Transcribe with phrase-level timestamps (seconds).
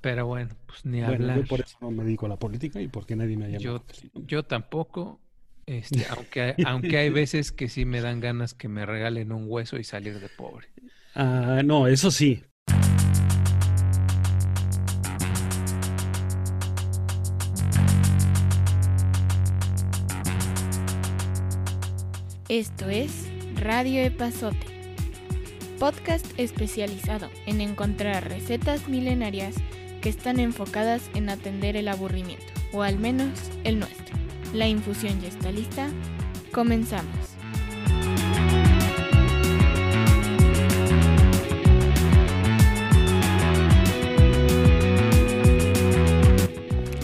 [0.00, 1.36] Pero bueno, pues ni Bueno, hablar.
[1.40, 3.84] yo por eso no me dedico a la política y porque nadie me ha llamado.
[4.14, 5.20] Yo tampoco,
[5.66, 9.76] este, aunque, aunque hay veces que sí me dan ganas que me regalen un hueso
[9.76, 10.68] y salir de pobre.
[11.14, 12.42] Ah, no, eso sí.
[22.48, 24.66] Esto es Radio Epazote,
[25.78, 29.54] podcast especializado en encontrar recetas milenarias
[30.00, 33.30] que están enfocadas en atender el aburrimiento, o al menos
[33.64, 34.16] el nuestro.
[34.54, 35.88] La infusión ya está lista.
[36.52, 37.14] Comenzamos.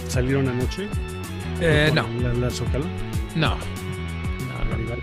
[0.08, 0.88] ¿Salieron anoche?
[1.60, 2.84] Eh, no, ¿La, la Zócalo?
[3.34, 4.94] no, no, no,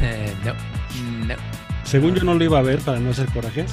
[0.00, 1.34] eh, no, no.
[1.84, 3.72] Según yo no lo iba a ver para no hacer corajes.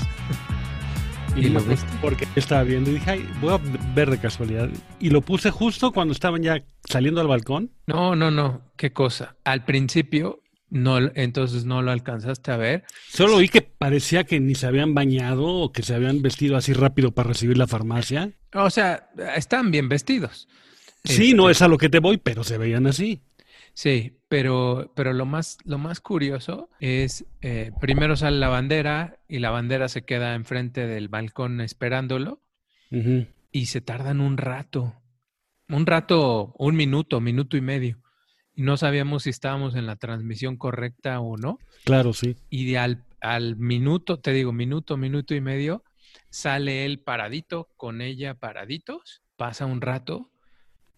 [1.36, 1.88] ¿Y lo viste?
[2.02, 3.60] Porque estaba viendo y dije, ay, voy a
[3.96, 4.70] ver de casualidad.
[5.00, 7.72] Y lo puse justo cuando estaban ya saliendo al balcón.
[7.88, 9.36] No, no, no, qué cosa.
[9.46, 12.84] Al principio, no, entonces no lo alcanzaste a ver.
[13.10, 16.74] Solo oí que parecía que ni se habían bañado o que se habían vestido así
[16.74, 18.32] rápido para recibir la farmacia.
[18.54, 20.48] O sea, están bien vestidos.
[21.04, 23.22] Sí, no Este, es a lo que te voy, pero se veían así.
[23.74, 29.40] Sí, pero, pero lo más, lo más curioso es, eh, primero sale la bandera y
[29.40, 32.42] la bandera se queda enfrente del balcón esperándolo
[33.52, 35.02] y se tardan un rato,
[35.70, 38.02] un rato, un minuto, minuto y medio.
[38.54, 41.58] Y no sabíamos si estábamos en la transmisión correcta o no.
[41.86, 42.36] Claro, sí.
[42.50, 45.86] Y de al, al minuto, te digo, minuto, minuto y medio,
[46.30, 50.32] sale él paradito con ella paraditos, pasa un rato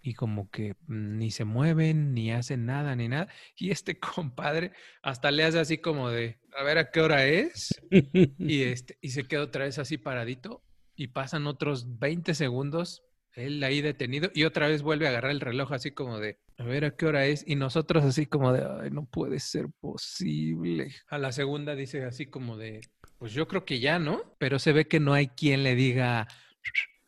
[0.04, 3.30] y como que mm, ni se mueven, ni hacen nada, ni nada.
[3.56, 7.82] Y este compadre hasta le hace así como de, a ver a qué hora es.
[7.90, 10.62] Y, este, y se queda otra vez así paradito
[10.96, 15.40] y pasan otros 20 segundos, él ahí detenido y otra vez vuelve a agarrar el
[15.40, 17.44] reloj así como de, a ver a qué hora es.
[17.48, 20.94] Y nosotros así como de, ay, no puede ser posible.
[21.08, 22.82] A la segunda dice así como de,
[23.18, 24.36] pues yo creo que ya, ¿no?
[24.38, 26.28] Pero se ve que no hay quien le diga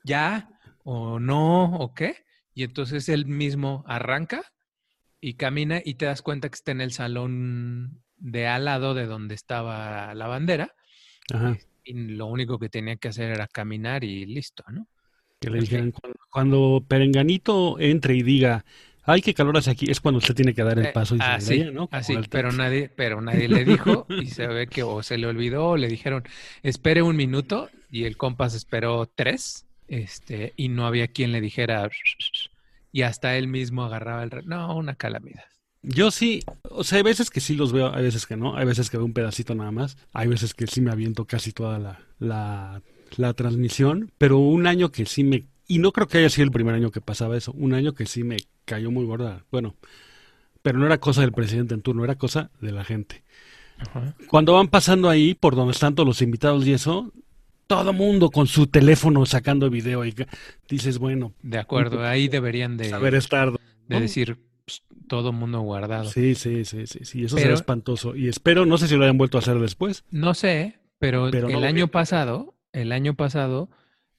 [0.05, 0.49] ya
[0.83, 2.24] o no o qué.
[2.55, 4.41] Y entonces él mismo arranca
[5.21, 9.05] y camina y te das cuenta que está en el salón de al lado de
[9.05, 10.73] donde estaba la bandera.
[11.31, 11.57] Ajá.
[11.83, 14.87] Y lo único que tenía que hacer era caminar y listo, ¿no?
[15.39, 18.65] Que le dijeran, cuando, cuando Perenganito entre y diga,
[19.03, 21.19] ay, qué calor hace aquí, es cuando usted tiene que dar el Eh, paso y
[21.19, 21.87] se así, vaya, ¿no?
[21.87, 25.27] Como así, pero nadie, pero nadie le dijo y se ve que o se le
[25.27, 26.23] olvidó o le dijeron,
[26.63, 31.89] espere un minuto y el compas esperó tres, este, y no había quien le dijera
[32.91, 34.31] y hasta él mismo agarraba el...
[34.31, 35.43] re- No, una calamidad.
[35.83, 36.41] Yo sí,
[36.71, 38.97] o sea, hay veces que sí los veo, hay veces que no, hay veces que
[38.97, 42.81] veo un pedacito nada más, hay veces que sí me aviento casi toda la, la,
[43.17, 46.51] la transmisión, pero un año que sí me, y no creo que haya sido el
[46.51, 49.75] primer año que pasaba eso, un año que sí me cayó muy gorda, bueno,
[50.63, 53.23] pero no era cosa del presidente en turno, era cosa de la gente.
[53.77, 54.15] Ajá.
[54.27, 57.11] Cuando van pasando ahí por donde están todos los invitados y eso,
[57.67, 60.13] todo mundo con su teléfono sacando video y
[60.69, 63.51] dices, bueno, De acuerdo, ahí deberían de, saber estar.
[63.87, 66.09] de decir "Ps, todo mundo guardado.
[66.09, 68.15] Sí, sí, sí, sí, sí, eso Pero- será espantoso.
[68.15, 70.03] Y espero, no sé si lo hayan vuelto a hacer después.
[70.11, 71.91] No sé, pero, el año vi.
[71.91, 73.69] pasado, el año pasado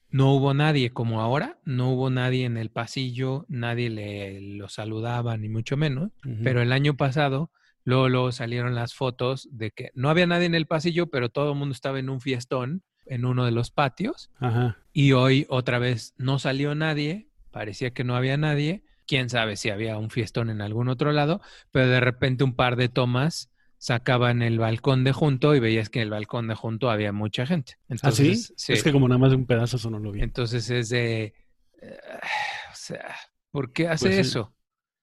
[0.09, 5.35] no hubo nadie como ahora, no hubo nadie en el pasillo, nadie le lo saludaba
[5.37, 6.11] ni mucho menos,
[6.43, 7.51] pero el año pasado
[7.83, 11.51] luego, luego salieron las fotos de que no había nadie en el pasillo, pero todo
[11.51, 14.77] el mundo estaba en un fiestón en uno de los patios Ajá.
[14.93, 19.69] y hoy otra vez no salió nadie, parecía que no había nadie, quién sabe si
[19.69, 21.41] había un fiestón en algún otro lado,
[21.71, 25.99] pero de repente un par de tomas sacaban el balcón de junto y veías que
[25.99, 27.73] en el balcón de junto había mucha gente.
[28.01, 28.31] ¿Ah, sí?
[28.31, 28.73] Entonces, sí.
[28.73, 30.21] Es que como nada más un pedazo eso no lo vi.
[30.21, 31.35] Entonces es de,
[31.81, 31.97] eh,
[32.71, 33.15] o sea,
[33.51, 34.53] ¿por qué hace Pues eso?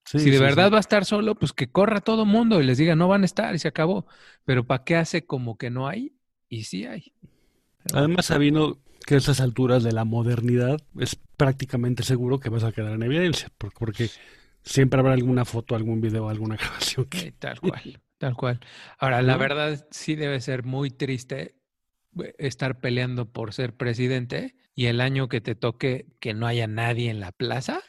[0.04, 2.64] Sí, si de sí, verdad va a estar solo, pues que corra todo mundo y
[2.64, 4.06] les diga, no van a estar y se acabó.
[4.44, 6.14] Pero ¿para qué hace como que no hay?
[6.48, 7.14] Y sí hay.
[7.92, 12.72] Además, sabiendo que a estas alturas de la modernidad es prácticamente seguro que vas a
[12.72, 14.08] quedar en evidencia, por- porque
[14.62, 17.18] siempre habrá alguna foto, algún video, alguna grabación que...
[17.18, 18.60] Sí, tal cual, tal cual.
[18.98, 21.56] Ahora, la verdad sí debe ser muy triste
[22.22, 26.66] eh, estar peleando por ser presidente y el año que te toque que no haya
[26.66, 27.80] nadie en la plaza.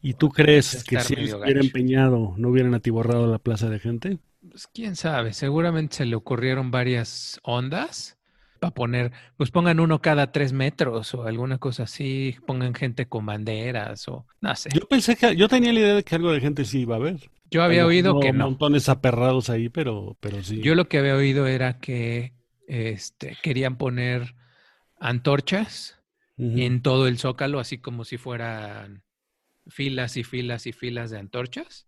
[0.00, 4.18] ¿Y tú crees que si él hubiera empeñado no hubieran atiborrado la plaza de gente?
[4.48, 8.15] Pues quién sabe, seguramente se le ocurrieron varias ondas
[8.56, 13.26] para poner, pues pongan uno cada tres metros o alguna cosa así, pongan gente con
[13.26, 14.70] banderas o no sé.
[14.72, 16.98] Yo pensé que, yo tenía la idea de que algo de gente sí iba a
[16.98, 17.30] haber.
[17.50, 18.46] Yo había oído que no.
[18.46, 20.60] Montones aperrados ahí, pero, pero sí.
[20.60, 22.32] Yo lo que había oído era que
[22.66, 24.34] este, querían poner
[24.98, 26.00] antorchas
[26.38, 29.02] en todo el zócalo, así como si fueran
[29.68, 31.86] filas y filas y filas de antorchas.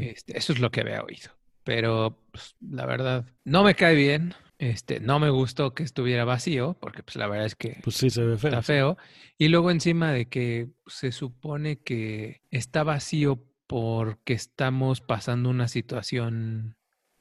[0.00, 1.30] Este, eso es lo que había oído.
[1.62, 4.34] Pero pues, la verdad, no me cae bien.
[4.60, 8.10] Este, no me gustó que estuviera vacío, porque pues la verdad es que Pues sí,
[8.10, 8.50] se ve feo.
[8.50, 8.96] está feo.
[9.38, 16.76] Y luego encima de que se supone que está vacío porque estamos pasando una situación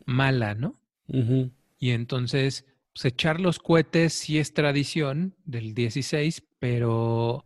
[0.05, 0.81] mala, ¿no?
[1.79, 7.45] Y entonces, pues echar los cohetes sí es tradición del 16, pero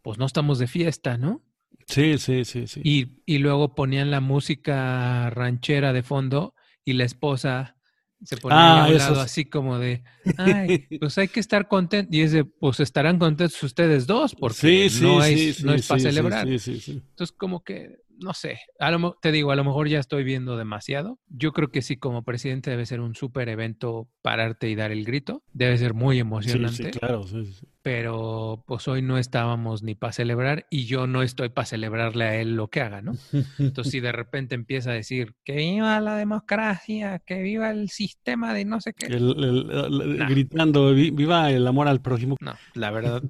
[0.00, 1.42] pues no estamos de fiesta, ¿no?
[1.86, 2.80] Sí, sí, sí, sí.
[2.82, 7.76] Y, y luego ponían la música ranchera de fondo y la esposa
[8.24, 9.20] se ponía Ah, a un lado sí.
[9.20, 10.02] así como de,
[10.38, 12.14] ay, pues hay que estar contentos.
[12.14, 15.86] Y es de, pues estarán contentos ustedes dos porque Sí, sí, no sí, no es
[15.86, 16.46] para celebrar.
[16.48, 16.92] Sí, sí, sí.
[16.92, 20.56] Entonces, como que, no sé, a lo, te digo, a lo mejor ya estoy viendo
[20.56, 21.18] demasiado.
[21.28, 25.04] Yo creo que sí, como presidente debe ser un súper evento pararte y dar el
[25.04, 25.42] grito.
[25.52, 27.26] Debe ser muy emocionante, sí, claro.
[27.26, 27.66] sí, sí.
[27.82, 32.40] pero pues hoy no estábamos ni para celebrar y yo no estoy para celebrarle a
[32.40, 33.12] él lo que haga, ¿no?
[33.58, 38.54] Entonces, si de repente empieza a decir que viva la democracia, que viva el sistema
[38.54, 39.06] de no sé qué.
[39.06, 40.28] El- el- el- Nah.
[40.28, 42.36] Gritando, "Vi- viva el amor al prójimo.
[42.40, 43.22] No, la verdad,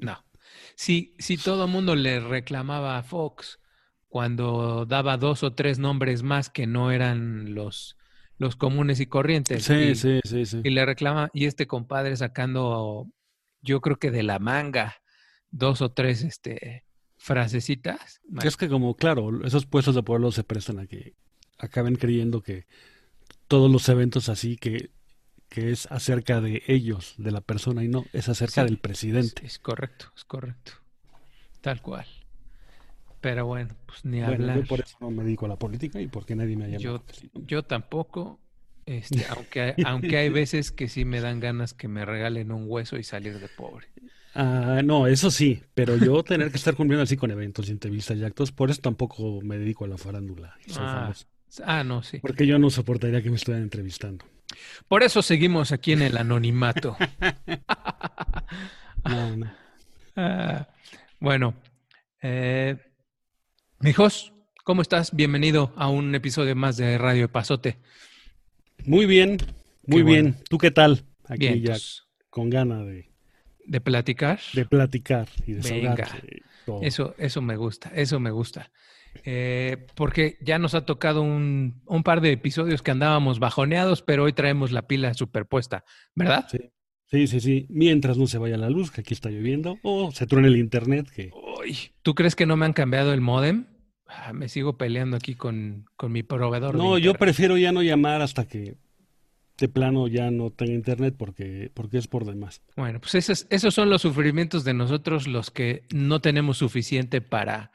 [0.00, 0.18] no.
[0.74, 3.59] Si, si todo el mundo le reclamaba a Fox
[4.10, 7.98] cuando daba dos o tres nombres más que no eran los,
[8.38, 10.64] los comunes y corrientes, Sí, y, sí, sí, sí.
[10.64, 13.08] y le reclama, y este compadre sacando,
[13.62, 14.96] yo creo que de la manga,
[15.50, 16.86] dos o tres este,
[17.18, 18.20] frasecitas.
[18.42, 21.14] Es que como, claro, esos puestos de pueblo se prestan a que
[21.58, 22.66] acaben creyendo que
[23.48, 24.92] todos los eventos así que,
[25.48, 28.78] que es acerca de ellos, de la persona, y no, es acerca Sí, del
[29.12, 29.42] Es, presidente.
[29.42, 30.72] es correcto, es correcto.
[31.62, 32.06] Tal cual.
[33.20, 34.60] Pero bueno, pues ni Bueno, hablar.
[34.60, 37.02] yo por eso no me dedico a la política y porque nadie me ha llamado.
[37.34, 38.40] Yo, tampoco,
[38.86, 42.64] este, aunque, hay- aunque hay veces que sí me dan ganas que me regalen un
[42.68, 43.88] hueso y salir de pobre.
[44.32, 48.16] Ah, no, eso sí, pero yo tener que estar cumpliendo así con eventos y entrevistas
[48.16, 51.26] y actos, por eso tampoco me dedico a la farándula y soy Ah, famoso.
[51.64, 52.22] Ah, no, sí.
[52.22, 54.24] Porque yo no soportaría que me estuvieran entrevistando.
[54.88, 56.96] Por eso seguimos aquí en el anonimato.
[59.04, 59.56] No, no.
[60.16, 60.68] Ah,
[61.20, 61.54] bueno,
[62.22, 62.76] eh,
[63.80, 64.32] mijos,
[64.64, 65.14] ¿cómo estás?
[65.14, 67.78] Bienvenido a un episodio más de Radio Pasote.
[68.84, 69.38] Muy bien,
[69.86, 70.36] muy bien.
[70.48, 71.04] ¿Tú qué tal?
[71.26, 73.10] Aquí Bien, ya pues, con gana de,
[73.66, 74.38] de platicar.
[74.52, 76.08] de platicar y Venga.
[76.30, 76.82] y todo.
[76.82, 78.70] Eso, eso me gusta, eso me gusta.
[79.24, 84.24] Eh, porque ya nos ha tocado un, un par de episodios que andábamos bajoneados, pero
[84.24, 85.84] hoy traemos la pila superpuesta,
[86.14, 86.46] ¿verdad?
[86.50, 86.70] Sí.
[87.10, 87.66] Sí, sí, sí.
[87.68, 91.08] Mientras no se vaya la luz, que aquí está lloviendo, o se truene el internet,
[91.10, 91.30] que
[91.60, 93.66] Uy, ¿tú crees que no me han cambiado el modem?
[94.06, 96.76] Ah, me sigo peleando aquí con, con mi proveedor.
[96.76, 98.76] de no, yo prefiero ya no llamar hasta que
[99.58, 102.62] de plano ya no tenga internet porque, porque es por demás.
[102.76, 107.70] Bueno, pues esos, esos son los sufrimientos de nosotros los que no tenemos suficiente para,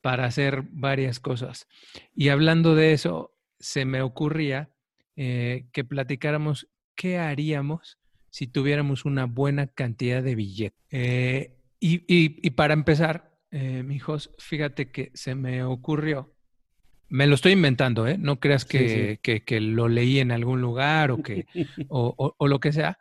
[0.00, 1.66] para hacer varias cosas.
[2.14, 4.70] Y hablando de eso, se me ocurría
[5.16, 7.98] eh, que platicáramos qué haríamos
[8.36, 10.78] si tuviéramos una buena cantidad de billetes.
[10.90, 16.34] Eh, y, y- y para empezar, eh, mijos, fíjate que se me ocurrió,
[17.08, 18.18] me lo estoy inventando, ¿eh?
[18.18, 19.20] No creas Sí, que, sí.
[19.22, 21.46] que- que lo leí en algún lugar o que
[21.88, 22.98] o, o- o lo que sea.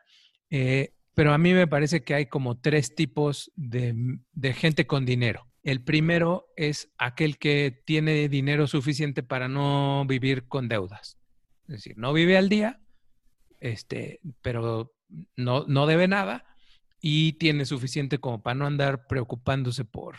[0.50, 3.94] Eh, pero a mí me parece que hay como tres tipos de,
[4.32, 5.50] de gente con dinero.
[5.64, 11.18] El primero es aquel que tiene dinero suficiente para no vivir con deudas.
[11.68, 12.80] Es decir, no vive al día,
[13.60, 14.95] este, pero
[15.36, 16.46] no, no debe nada
[17.02, 20.18] y tiene suficiente como para no andar preocupándose por,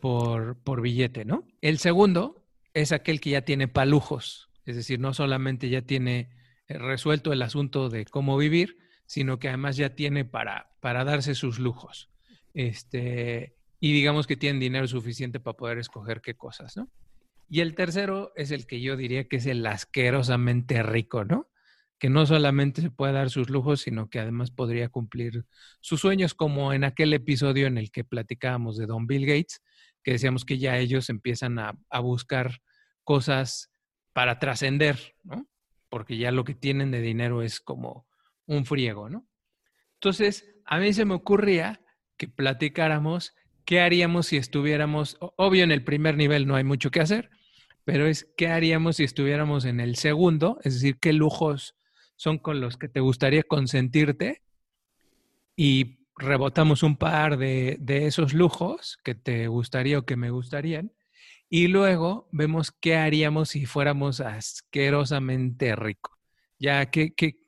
[0.00, 1.46] por, por billete, ¿no?
[1.60, 6.30] El segundo es aquel que ya tiene palujos, es decir, no solamente ya tiene
[6.68, 11.34] eh, resuelto el asunto de cómo vivir, sino que además ya tiene para, para darse
[11.34, 12.10] sus lujos.
[12.54, 16.88] Este, y digamos que tienen dinero suficiente para poder escoger qué cosas, ¿no?
[17.50, 21.48] Y el tercero es el que yo diría que es el asquerosamente rico, ¿no?
[21.98, 25.44] Que no solamente se puede dar sus lujos, sino que además podría cumplir
[25.80, 29.62] sus sueños, como en aquel episodio en el que platicábamos de Don Bill Gates,
[30.02, 32.60] que decíamos que ya ellos empiezan a, buscar
[33.04, 33.70] cosas
[34.12, 35.48] para trascender, ¿no?
[35.88, 38.06] Porque ya lo que tienen de dinero es como
[38.46, 39.26] un friego, ¿no?
[39.94, 41.80] Entonces, a mí se me ocurría
[42.16, 47.00] que platicáramos qué haríamos si estuviéramos, obvio en el primer nivel no hay mucho que
[47.00, 47.30] hacer,
[47.84, 51.74] pero es qué haríamos si estuviéramos en el segundo, es decir, qué lujos
[52.18, 54.42] son con los que te gustaría consentirte
[55.56, 60.92] y rebotamos un par de, de esos lujos que te gustaría o que me gustarían
[61.48, 66.18] y luego vemos qué haríamos si fuéramos asquerosamente ricos.
[66.58, 67.38] Ya que, que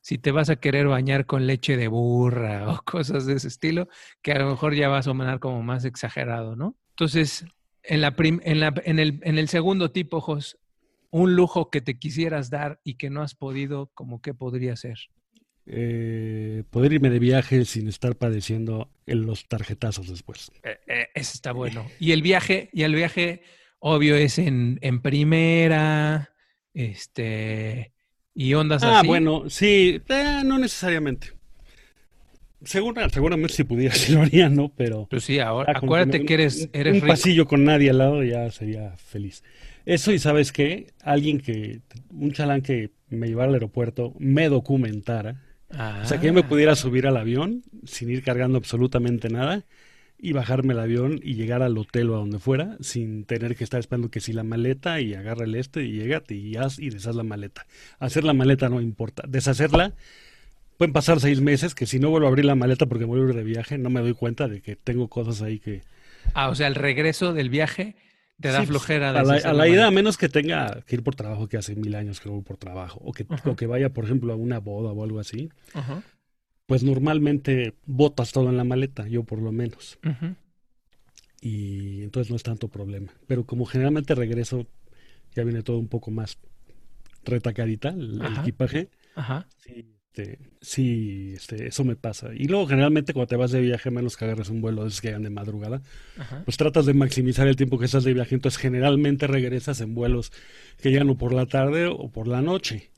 [0.00, 3.88] si te vas a querer bañar con leche de burra o cosas de ese estilo,
[4.22, 6.76] que a lo mejor ya va a sonar como más exagerado, ¿no?
[6.90, 7.46] Entonces,
[7.82, 10.58] en, la en, la, en, el, en el segundo tipo, Jos,
[11.10, 14.98] un lujo que te quisieras dar y que no has podido, ¿cómo qué podría ser?
[15.66, 20.50] Eh, poder irme de viaje sin estar padeciendo en los tarjetazos después.
[20.62, 21.86] Eh, eh, ese está bueno.
[21.98, 23.42] Y el viaje, y el viaje,
[23.78, 26.30] obvio, es en, en primera,
[26.72, 27.92] este,
[28.34, 29.08] y ondas ah, así.
[29.08, 31.32] bueno, sí, eh, no necesariamente.
[32.64, 34.72] Segura, seguramente si pudiera, si lo haría, ¿no?
[34.76, 35.06] Pero.
[35.10, 37.08] Pues sí, ahora, acuérdate que eres, eres un rico.
[37.08, 39.42] pasillo con nadie al lado ya sería feliz.
[39.88, 40.92] Eso, y sabes qué?
[41.02, 41.80] Alguien que.
[42.10, 45.40] Un chalán que me llevara al aeropuerto, me documentara.
[45.70, 49.64] Ah, O sea, que yo me pudiera subir al avión sin ir cargando absolutamente nada
[50.18, 53.64] y bajarme el avión y llegar al hotel o a donde fuera sin tener que
[53.64, 56.90] estar esperando que si la maleta y agarra el este y llégate y haz y
[56.90, 57.66] deshaz la maleta.
[57.98, 59.22] Hacer la maleta no importa.
[59.26, 59.94] Deshacerla,
[60.76, 63.42] pueden pasar seis meses que si no vuelvo a abrir la maleta porque ir de
[63.42, 65.80] viaje, no me doy cuenta de que tengo cosas ahí que...
[66.34, 67.96] ah, o sea, el regreso del viaje
[68.40, 69.10] te da Sí, pues, flojera.
[69.10, 71.74] a la, a la ida, a menos que tenga que ir por trabajo, que hace
[71.74, 73.50] mil años que no voy por trabajo, o que, Ajá.
[73.50, 76.02] o que vaya, por ejemplo, a una boda o algo así, Ajá,
[76.66, 79.98] pues normalmente botas todo en la maleta, yo por lo menos.
[80.04, 80.34] ujú.
[81.40, 83.12] y entonces no es tanto problema.
[83.26, 84.66] Pero como generalmente regreso,
[85.34, 86.38] ya viene todo un poco más
[87.24, 88.40] retacadita el, el Ajá.
[88.42, 88.88] equipaje.
[89.14, 89.46] Ajá.
[89.58, 92.30] Sí, este, sí, este, eso me pasa.
[92.34, 95.00] Y luego generalmente cuando te vas de viaje, menos que agarres un vuelo de esos
[95.00, 95.82] que llegan de madrugada,
[96.18, 96.42] Ajá.
[96.44, 98.34] pues tratas de maximizar el tiempo que estás de viaje.
[98.34, 100.32] Entonces generalmente regresas en vuelos
[100.80, 102.90] que llegan o por la tarde o por la noche.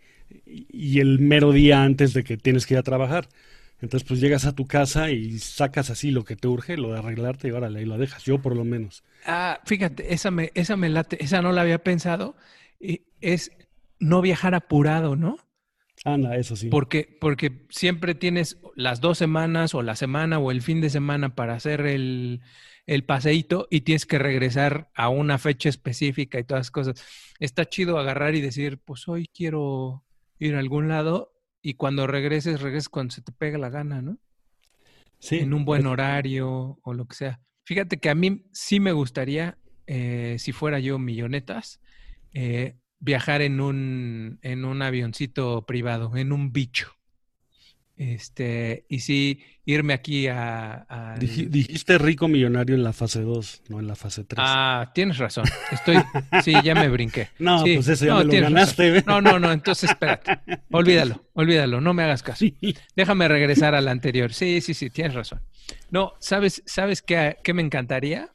[0.46, 3.28] Y el mero día antes de que tienes que ir a trabajar.
[3.82, 6.98] Entonces, pues llegas a tu casa y sacas así lo que te urge, lo de
[6.98, 8.22] arreglarte y órale, ahí lo dejas.
[8.24, 9.02] Yo por lo menos.
[9.24, 12.36] Ah, fíjate, esa me, esa me late, esa no la había pensado.
[13.22, 13.50] es
[13.98, 15.38] no viajar apurado, ¿no?
[16.04, 16.68] Anda, eso sí.
[16.68, 21.34] Porque, porque siempre tienes las dos semanas o la semana o el fin de semana
[21.34, 22.40] para hacer el,
[22.86, 27.04] el paseíto y tienes que regresar a una fecha específica y todas las cosas.
[27.38, 30.04] Está chido agarrar y decir, pues hoy quiero
[30.38, 34.18] ir a algún lado y cuando regreses, regreses cuando se te pega la gana, ¿no?
[35.18, 37.40] Sí, en un buen horario o lo que sea.
[37.64, 41.80] Fíjate que a mí sí me gustaría, eh, si fuera yo millonetas,
[42.32, 46.92] eh, viajar en un, en un avioncito privado, en un bicho.
[47.96, 50.86] Este, y sí, irme aquí a...
[50.88, 54.38] a- Dij- dijiste rico millonario en la fase 2, no en la fase 3.
[54.42, 55.44] Ah, tienes razón.
[55.70, 55.98] Estoy,
[56.42, 57.28] sí, ya me brinqué.
[57.38, 58.90] no, Sí, pues eso ya me lo ganaste.
[58.90, 59.04] razón.
[59.06, 60.38] No, no, no, entonces espérate.
[60.70, 62.38] Olvídalo, olvídalo, no me hagas caso.
[62.38, 62.56] Sí.
[62.96, 64.32] Déjame regresar al anterior.
[64.32, 65.42] Sí, sí, sí, tienes razón.
[65.90, 68.30] No, ¿sabes, sabes qué, qué me encantaría?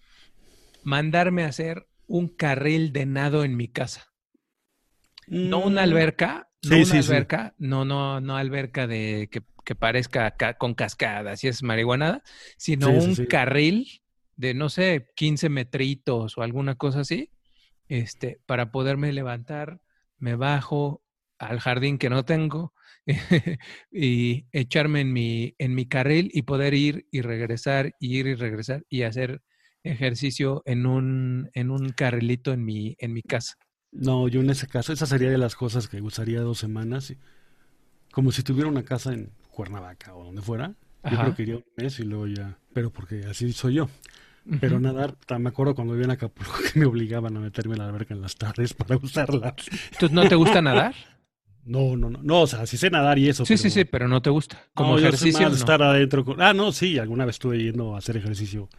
[0.84, 4.12] Mandarme a hacer un carril de nado en mi casa.
[5.42, 7.26] No una Mm, alberca, no una sí, sí.
[7.26, 12.24] alberca, no, no, no alberca de que, que parezca ca- con cascadas y es marihuanada,
[12.58, 13.88] sino un carril
[14.36, 17.32] de, no sé, 15 metritos o alguna cosa así,
[17.88, 19.82] este, para poderme levantar,
[20.18, 21.04] me bajo
[21.38, 22.74] al jardín que no tengo
[23.92, 28.36] y echarme en mi, en mi carril y poder ir y regresar, y ir y
[28.36, 29.42] regresar y hacer
[29.84, 33.56] ejercicio en un, en un carrilito en mi, en mi casa.
[33.98, 37.14] No, yo en ese caso, esa sería de las cosas que usaría dos semanas.
[38.12, 40.74] Como si tuviera una casa en Cuernavaca o donde fuera.
[41.10, 42.58] Yo creo que iría un mes y luego ya.
[42.74, 43.90] Pero porque así soy yo.
[44.60, 44.84] Pero Ujú.
[44.84, 47.88] nadar, ta- me acuerdo cuando vivía en Acapulco que me obligaban a meterme en la
[47.88, 49.56] alberca en las tardes para usarla.
[49.94, 50.94] ¿Entonces no te gusta nadar?
[51.68, 52.20] No, no, no.
[52.22, 53.44] No, o sea, sí sé nadar y eso.
[53.44, 53.64] Sí, pero...
[53.64, 54.62] sí, sí, pero no te gusta.
[54.76, 55.42] Como No, yo ejercicio.
[55.42, 55.58] más no.
[55.58, 56.24] estar adentro.
[56.24, 58.70] con- Ah, no, sí, alguna vez estuve yendo a hacer ejercicio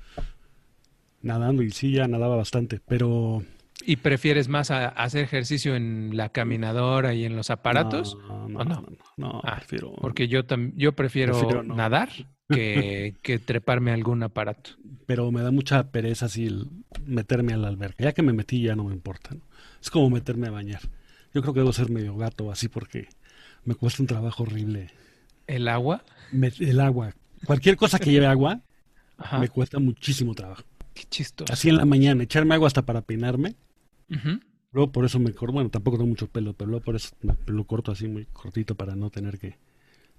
[1.23, 3.43] nadando y sí, ya nadaba bastante, pero...
[3.85, 8.17] ¿Y prefieres más a- hacer ejercicio en la caminadora y en los aparatos?
[8.29, 8.75] No, no, ¿O no?
[8.75, 9.93] no, no, no, Ah, prefiero...
[9.97, 12.09] Porque yo, tam- yo prefiero, nadar
[12.49, 14.71] que, que treparme a algún aparato.
[15.07, 16.69] Pero me da mucha pereza así el
[17.05, 18.03] meterme a la alberca.
[18.03, 19.43] Ya que me metí ya no me importa, ¿no?
[19.81, 20.81] Es como meterme a bañar.
[21.35, 23.09] Yo creo que debo ser medio gato así porque
[23.65, 24.91] me cuesta un trabajo horrible.
[25.47, 26.03] ¿El agua?
[26.33, 27.15] Me- el agua.
[27.45, 28.63] Cualquier cosa que lleve agua
[29.19, 29.39] Ajá.
[29.39, 30.63] me cuesta muchísimo trabajo.
[30.95, 31.53] Qué chistoso.
[31.53, 33.55] Así en la mañana, echarme agua hasta para peinarme.
[34.11, 34.41] Ujú.
[34.73, 37.35] Luego por eso me corto, bueno, tampoco tengo mucho pelo, pero luego por eso me
[37.47, 39.57] lo corto así muy cortito para no tener que...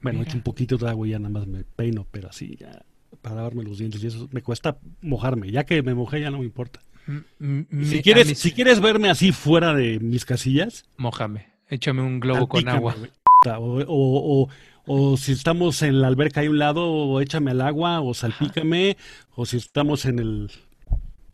[0.02, 2.84] Bueno, echo un poquito de agua y ya nada más me peino, pero así ya
[3.22, 5.52] para lavarme los dientes y eso me cuesta mojarme.
[5.52, 6.82] Ya que me mojé ya no me importa.
[7.08, 7.24] M-
[7.86, 11.48] Si quieres, mis- si quieres verme así fuera de mis casillas, Mójame.
[11.70, 12.96] Échame un globo con agua.
[13.46, 14.50] O, o, o,
[15.12, 18.98] o si estamos en la alberca a un lado, o échame al agua, o salpícame,
[19.36, 20.52] o si estamos en el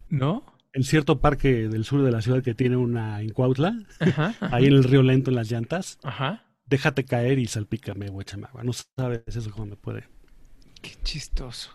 [0.10, 0.44] ¿No?
[0.74, 4.36] En cierto parque del sur de la ciudad que tiene una en Cuautla, Ajá.
[4.40, 4.56] Ajá.
[4.56, 6.44] ahí en el río Lento en las llantas, Ajá.
[6.66, 8.64] déjate caer y salpícame o échame agua.
[8.64, 10.04] No sabes eso cómo me puede.
[10.82, 11.70] Qué chistoso.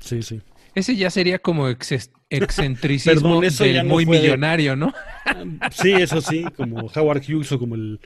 [0.00, 0.40] Sí, sí.
[0.74, 1.68] Ese ya sería como
[2.30, 4.22] excentricismo Perdón, eso del ya no muy puede.
[4.22, 4.92] millonario, ¿no?
[5.72, 8.00] Sí, eso sí, como Howard Hughes o como el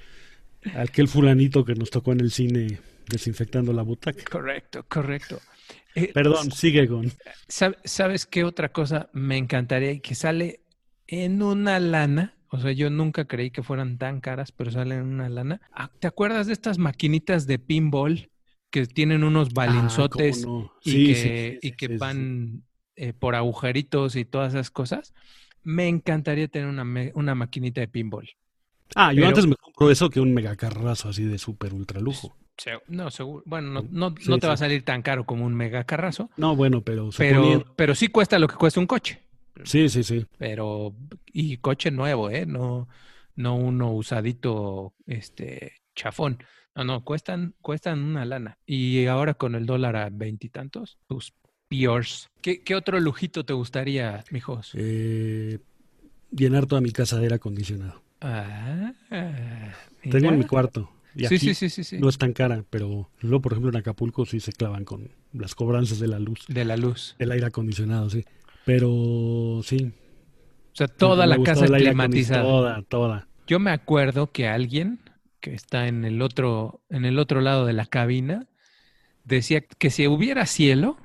[0.77, 4.23] aquel fulanito que nos tocó en el cine desinfectando la butaca.
[4.31, 5.41] Correcto, correcto.
[5.95, 7.07] Eh, Perdón, sigue con.
[7.49, 10.61] ¿sab- ¿Sabes qué otra cosa me encantaría y que sale
[11.07, 12.35] en una lana?
[12.49, 15.61] O sea, yo nunca creí que fueran tan caras, pero salen en una lana.
[15.73, 18.31] Ah, ¿Te acuerdas de estas maquinitas de pinball
[18.71, 20.73] que tienen unos balinzotes Ah, ¿cómo no?
[20.85, 21.99] y que, sí, sí, y sí, que sí, sí.
[21.99, 22.63] van
[22.97, 25.15] eh, por agujeritos y todas esas cosas?
[25.63, 26.85] Me encantaría tener una,
[27.15, 28.29] una maquinita de pinball.
[28.95, 32.37] Ah, yo pero- antes me compro eso que un megacarrazo así de súper ultra lujo.
[32.57, 33.43] Se- No, seguro.
[33.47, 36.31] Bueno, no, no, Sí, no te va a salir tan caro como un mega carrazo,
[36.37, 39.21] No, bueno, pero pero, suponiendo- pero sí cuesta lo que cuesta un coche.
[39.65, 40.27] Sí, sí, sí.
[40.39, 40.95] Pero,
[41.33, 42.45] y coche nuevo, ¿eh?
[42.47, 42.89] No,
[43.37, 46.39] no uno usadito, este, chafón.
[46.75, 48.59] No, no, cuestan, cuestan una lana.
[48.67, 51.33] Y ahora con el dólar a veintitantos, pues,
[51.69, 52.29] peors.
[52.41, 54.73] ¿Qué, qué otro lujito te gustaría, mijos?
[54.75, 55.61] Eh,
[56.33, 58.03] llenar toda mi casa de aire acondicionado.
[58.21, 58.93] Ah,
[60.03, 60.91] Tengo en mi cuarto.
[61.15, 61.99] Y Sí, aquí sí, sí, sí, sí.
[61.99, 65.55] no es tan cara, pero luego, por ejemplo, en Acapulco sí se clavan con las
[65.55, 67.15] cobranzas de la luz, De la luz.
[67.19, 68.25] del aire acondicionado, sí.
[68.65, 69.93] Pero sí.
[70.73, 72.43] O sea, toda la casa el climatizada.
[72.43, 73.29] Toda, toda.
[73.47, 74.99] Yo me acuerdo que alguien
[75.41, 78.47] que está en el otro, en el otro lado de la cabina
[79.25, 80.97] decía que si hubiera cielo,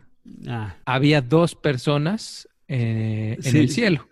[0.48, 4.08] Ah, había dos personas eh, en el cielo.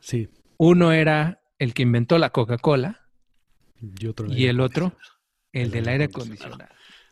[0.00, 0.28] sí.
[0.58, 3.05] Uno era el que inventó la Coca-Cola
[3.98, 4.96] Y, otro y el otro
[5.52, 6.68] el El del aire acondicionado.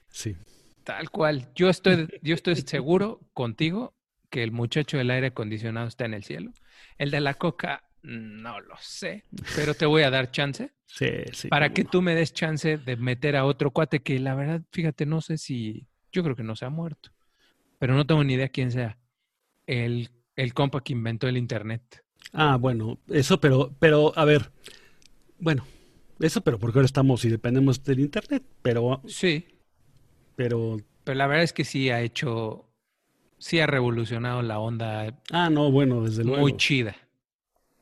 [0.08, 0.36] Sí.
[0.84, 1.48] Tal cual.
[1.54, 3.94] Yo estoy, yo estoy seguro contigo
[4.30, 6.52] que el muchacho del aire acondicionado está en el cielo.
[6.98, 9.24] El de la Coca, no lo sé,
[9.56, 10.72] pero te voy a dar chance.
[10.86, 11.48] Sí, sí.
[11.48, 15.06] para que tú me des chance de meter a otro cuate que la verdad, fíjate,
[15.06, 17.10] no sé si, yo creo que no se ha muerto,
[17.80, 18.98] pero no tengo ni idea quién sea.
[19.66, 22.04] El, el compa que inventó el internet.
[22.32, 24.52] Ah, bueno, eso, pero, pero, a ver,
[25.38, 25.66] bueno,
[26.24, 29.46] eso, pero porque ahora estamos y dependemos del internet, pero, Sí,
[30.36, 32.66] pero, pero la verdad es que sí ha hecho,
[33.38, 36.40] sí ha revolucionado la onda ah, no, bueno, desde luego.
[36.42, 36.96] muy chida.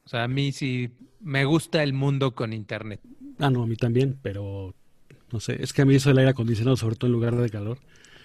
[0.05, 3.01] O sea, a mí sí me gusta el mundo con internet.
[3.39, 4.75] Ah, no, a mí también, pero,
[5.33, 7.51] no sé, es que a mí eso del aire acondicionado, sobre todo en lugar de
[7.51, 7.79] calor,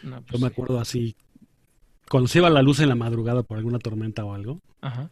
[0.03, 0.53] No, yo pues me sí.
[0.53, 1.15] acuerdo así,
[2.09, 5.09] cuando se iba la luz en la madrugada por alguna tormenta o algo, Ajá.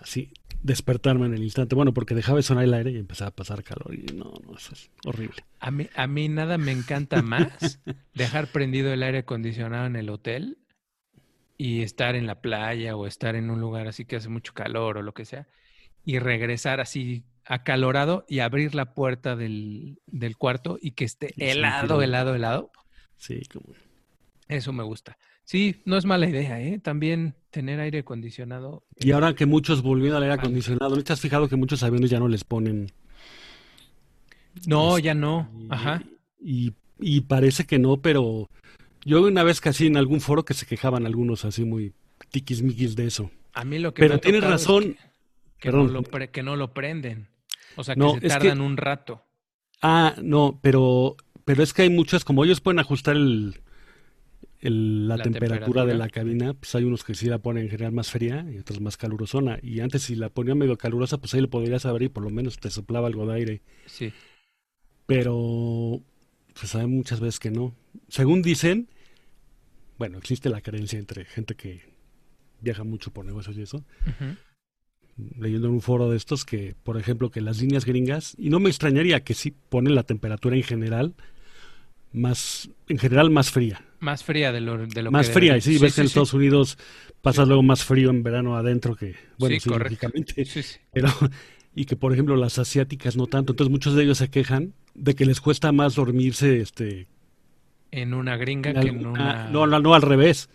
[0.00, 3.34] así, despertarme en el instante, bueno, porque dejaba de sonar el aire y empezaba a
[3.34, 5.44] pasar calor y no, no, eso es horrible.
[5.60, 7.80] A mí, a mí nada me encanta más
[8.14, 10.58] dejar prendido el aire acondicionado en el hotel
[11.56, 14.98] y estar en la playa o estar en un lugar así que hace mucho calor
[14.98, 15.48] o lo que sea
[16.04, 22.02] y regresar así acalorado y abrir la puerta del, del cuarto y que esté helado,
[22.02, 22.70] helado, helado.
[23.16, 23.74] Sí, como,
[24.48, 25.18] Eso me gusta.
[25.48, 26.78] Sí, no es mala idea, ¿eh?
[26.78, 28.84] También tener aire acondicionado.
[28.96, 32.10] Y ahora que muchos volvieron al aire acondicionado, ¿no te has fijado que muchos aviones
[32.10, 32.92] ya no les ponen?
[34.66, 35.50] No, Este, ya no.
[35.70, 36.02] Ajá.
[36.38, 38.50] Y, y parece que no, pero
[39.06, 41.94] yo una vez casi en algún foro que se quejaban algunos así muy
[42.30, 43.30] tiquismiquis de eso.
[43.54, 44.96] A mí lo que me Pero ha tienes tocado es razón.
[45.58, 47.28] que, que no lo pre- que no lo prenden.
[47.76, 49.22] O sea, que No, se que- tardan un rato.
[49.80, 53.62] Ah, no, pero, pero es que hay muchas, como ellos pueden ajustar el,
[54.60, 57.70] el- la, La temperatura, de la cabina, pues hay unos que sí la ponen en
[57.70, 59.58] general más fría y otros más calurosona.
[59.62, 62.30] Y antes si la ponía medio calurosa, pues ahí lo podrías abrir y por lo
[62.30, 63.62] menos te soplaba algo de aire.
[63.86, 64.12] Sí.
[65.06, 66.02] Pero
[66.58, 67.74] pues hay muchas veces que no.
[68.08, 68.88] Según dicen,
[69.96, 71.82] bueno, existe la creencia entre gente que
[72.60, 73.84] viaja mucho por negocios y eso,
[75.38, 78.60] leyendo en un foro de estos que, por ejemplo, que las líneas gringas, y no
[78.60, 81.14] me extrañaría que sí ponen la temperatura en general
[82.12, 85.60] más, en general más fría, Más fría de lo, de lo más que fría, y
[85.60, 86.78] sí, ves que en Estados Unidos
[87.20, 87.48] pasa Sí.
[87.48, 90.78] luego más frío en verano adentro que, bueno, Sí, sí, lógicamente, Sí, sí.
[90.92, 91.08] pero,
[91.74, 95.14] y que por ejemplo las asiáticas no tanto, entonces muchos de ellos se quejan de
[95.14, 97.06] que les cuesta más dormirse, este,
[97.90, 99.48] En una gringa en que en una...
[99.50, 100.48] no, no, no, al revés,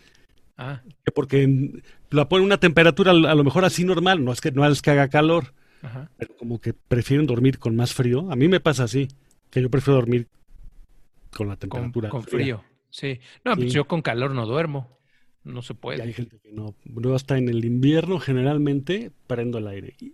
[0.58, 4.40] Ah, que porque en- la ponen una temperatura a lo mejor así normal, no es
[4.40, 6.10] que no es que haga calor, ajá.
[6.18, 8.32] pero como que prefieren dormir con más frío.
[8.32, 9.08] A mí me pasa así,
[9.50, 10.28] que yo prefiero dormir
[11.36, 12.38] con la Con, temperatura con fría.
[12.60, 12.64] frío.
[12.94, 13.20] Sí.
[13.44, 15.00] No, pues yo con calor no duermo.
[15.44, 16.02] No se Y puede.
[16.02, 16.76] hay gente que no.
[16.86, 19.96] Luego hasta en el invierno generalmente prendo el aire.
[20.00, 20.14] Y,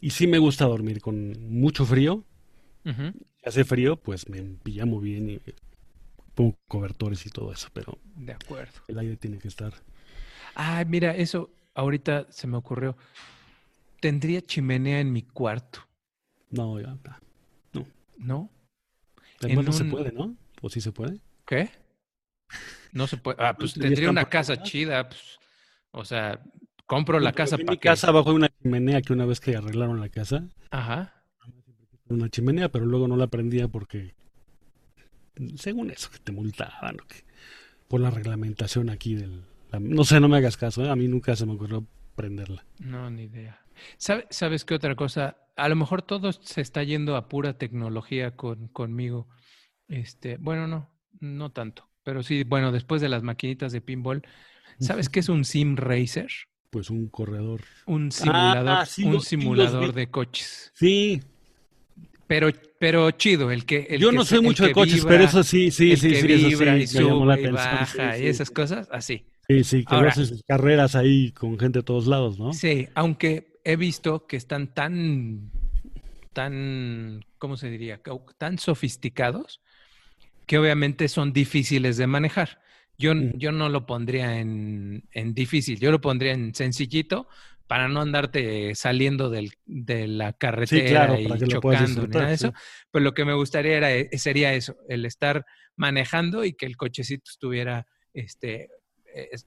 [0.00, 2.24] y sí me gusta dormir con mucho frío.
[3.42, 5.40] Si hace frío, pues me pillamo bien y
[6.34, 8.82] pongo cobertores y todo eso, pero De acuerdo.
[8.88, 9.74] el aire tiene que estar.
[10.54, 12.96] Ay, mira, eso ahorita se me ocurrió.
[14.00, 15.88] Tendría chimenea en mi cuarto,
[16.50, 17.20] No, ya, ah,
[18.18, 18.50] ¿no?
[19.40, 20.36] Además, En no se puede, ¿no?
[20.62, 21.20] ¿O sí se puede?
[21.46, 21.70] ¿Qué?
[22.92, 23.36] No se puede.
[23.42, 25.08] Ah, pues ¿Y tendría una casa chida.
[25.08, 25.38] pues,
[25.92, 26.40] o sea,
[26.86, 29.38] compro la No, pero casa para mi casa abajo de una chimenea que una vez
[29.40, 31.12] que arreglaron la casa, Ajá.
[32.10, 34.14] una chimenea, pero luego no la prendía porque,
[35.56, 37.24] según eso, que te multaban o que
[37.88, 39.44] por la reglamentación aquí del...
[39.72, 40.90] la- no sé, no me hagas caso, ¿eh?
[40.90, 41.86] a mí nunca se me ocurrió
[42.16, 42.64] prenderla.
[42.78, 43.60] No, ni idea.
[43.98, 45.36] ¿Sabe- ¿Sabes qué otra cosa?
[45.56, 49.28] A lo mejor todo se está yendo a pura tecnología con, conmigo.
[49.88, 51.89] Este, bueno, no, no tanto.
[52.04, 54.22] Pero sí, bueno, después de las maquinitas de pinball,
[54.78, 56.28] ¿sabes qué es un sim racer?
[56.70, 57.60] Pues un corredor.
[57.86, 60.70] Un simulador, Ah, sí un los- sí los simulador de coches.
[60.74, 61.20] Sí,
[62.26, 65.08] Pero, pero chido, el que el yo que no sé el mucho de coches, vibra,
[65.10, 66.66] pero eso sí, sí, el sí, que sí, eso sí, y
[67.02, 67.54] me llamó la sube y atención.
[67.54, 69.26] baja sí, y esas cosas, así.
[69.48, 72.52] Sí, sí, que Ahora- haces carreras ahí con gente de todos lados, ¿no?
[72.52, 75.50] Sí, aunque he visto que están tan,
[76.32, 78.00] tan, ¿cómo se diría?
[78.38, 79.60] Tan sofisticados
[80.50, 82.60] que obviamente son difíciles de manejar.
[82.98, 83.30] Yo, Ujú.
[83.34, 87.28] yo no lo pondría en, en difícil, yo lo pondría en sencillito
[87.68, 92.52] para no andarte saliendo del- de la carretera claro, y chocando ni nada de eso.
[92.90, 96.76] Pero lo que me gustaría era, eh, sería eso, el estar manejando y que el
[96.76, 98.70] cochecito estuviera este,
[99.30, 99.46] es-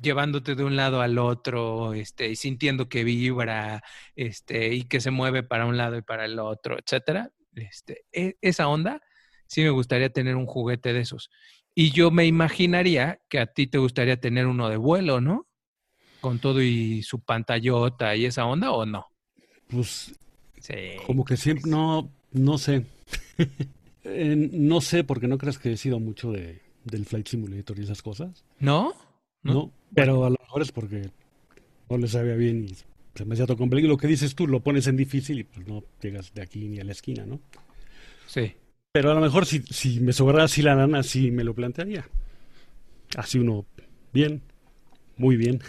[0.00, 3.82] llevándote de un lado al otro, este, y sintiendo que vibra,
[4.16, 7.30] este, y que se mueve para un lado y para el otro, etcétera.
[7.54, 9.02] Este, e- esa onda,
[9.46, 11.30] sí me gustaría tener un juguete de esos.
[11.74, 15.46] Y yo me imaginaría que a ti te gustaría tener uno de vuelo, ¿no?
[16.20, 19.06] Con todo y su pantallota y esa onda, ¿o no?
[19.68, 20.14] Pues
[20.60, 20.74] Sí.
[21.06, 22.84] como que siempre, no, no sé.
[24.06, 27.84] Eh, no sé, porque no crees que he sido mucho de, del Flight Simulator y
[27.84, 28.44] esas cosas.
[28.60, 28.92] ¿No?
[29.42, 29.72] No, ¿No?
[29.94, 31.08] pero a lo mejor es porque
[31.88, 32.74] no le sabía bien y
[33.14, 33.86] se me hacía todo complejo.
[33.86, 36.68] Y lo que dices tú, lo pones en difícil y pues no llegas de aquí
[36.68, 37.40] ni a la esquina, ¿no?
[38.26, 38.52] Sí.
[38.94, 42.08] Pero a lo mejor si, si me sobrara así la lana, sí me lo plantearía.
[43.16, 43.66] Así uno,
[44.12, 44.40] bien,
[45.16, 45.60] muy bien.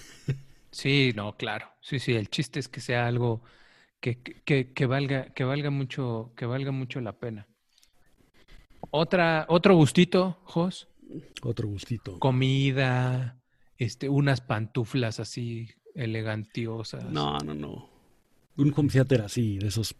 [0.71, 1.67] Sí, no, claro.
[1.81, 3.41] Sí, sí, el chiste es que sea algo
[3.99, 7.47] que, que, que valga, que valga mucho, que valga mucho la pena.
[8.91, 10.87] Otra, otro gustito, Jos,
[11.41, 12.19] Otro gustito.
[12.19, 13.41] comida,
[13.77, 17.03] este, unas pantuflas así elegantiosas.
[17.05, 17.89] No, no, no.
[18.57, 19.95] Un home theater así, de esos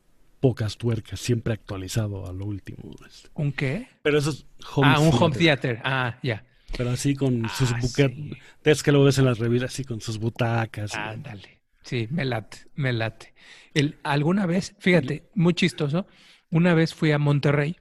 [0.47, 2.91] pocas tuercas, siempre actualizado a lo último.
[3.07, 3.29] este.
[3.33, 3.87] ¿Un qué?
[4.03, 5.79] Pero esos home ah, un home theater.
[5.83, 6.45] Ah, ya.
[6.77, 8.15] Pero así con sus Ah, buquetes.
[8.17, 8.37] sí.
[8.63, 10.93] Es que lo ves en las revistas así con sus butacas.
[10.93, 11.61] y- Ándale.
[11.81, 13.33] Sí, me late, me late.
[13.73, 16.05] El, alguna vez, fíjate, muy chistoso,
[16.51, 17.77] una vez fui a Monterrey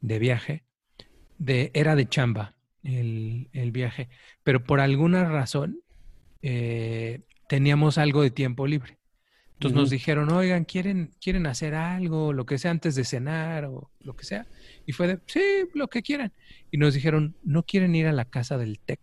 [0.00, 0.64] de viaje,
[1.38, 4.08] de, era de chamba el, el viaje,
[4.42, 5.80] pero por alguna razón
[6.42, 8.97] eh, teníamos algo de tiempo libre.
[9.58, 13.90] Entonces nos dijeron, oigan, ¿quieren, ¿quieren hacer algo, lo que sea antes de cenar o
[13.98, 14.46] lo que sea?
[14.86, 15.42] Y fue de, sí,
[15.74, 16.32] lo que quieran.
[16.70, 19.00] Y nos dijeron, ¿no quieren ir a la casa del TEC?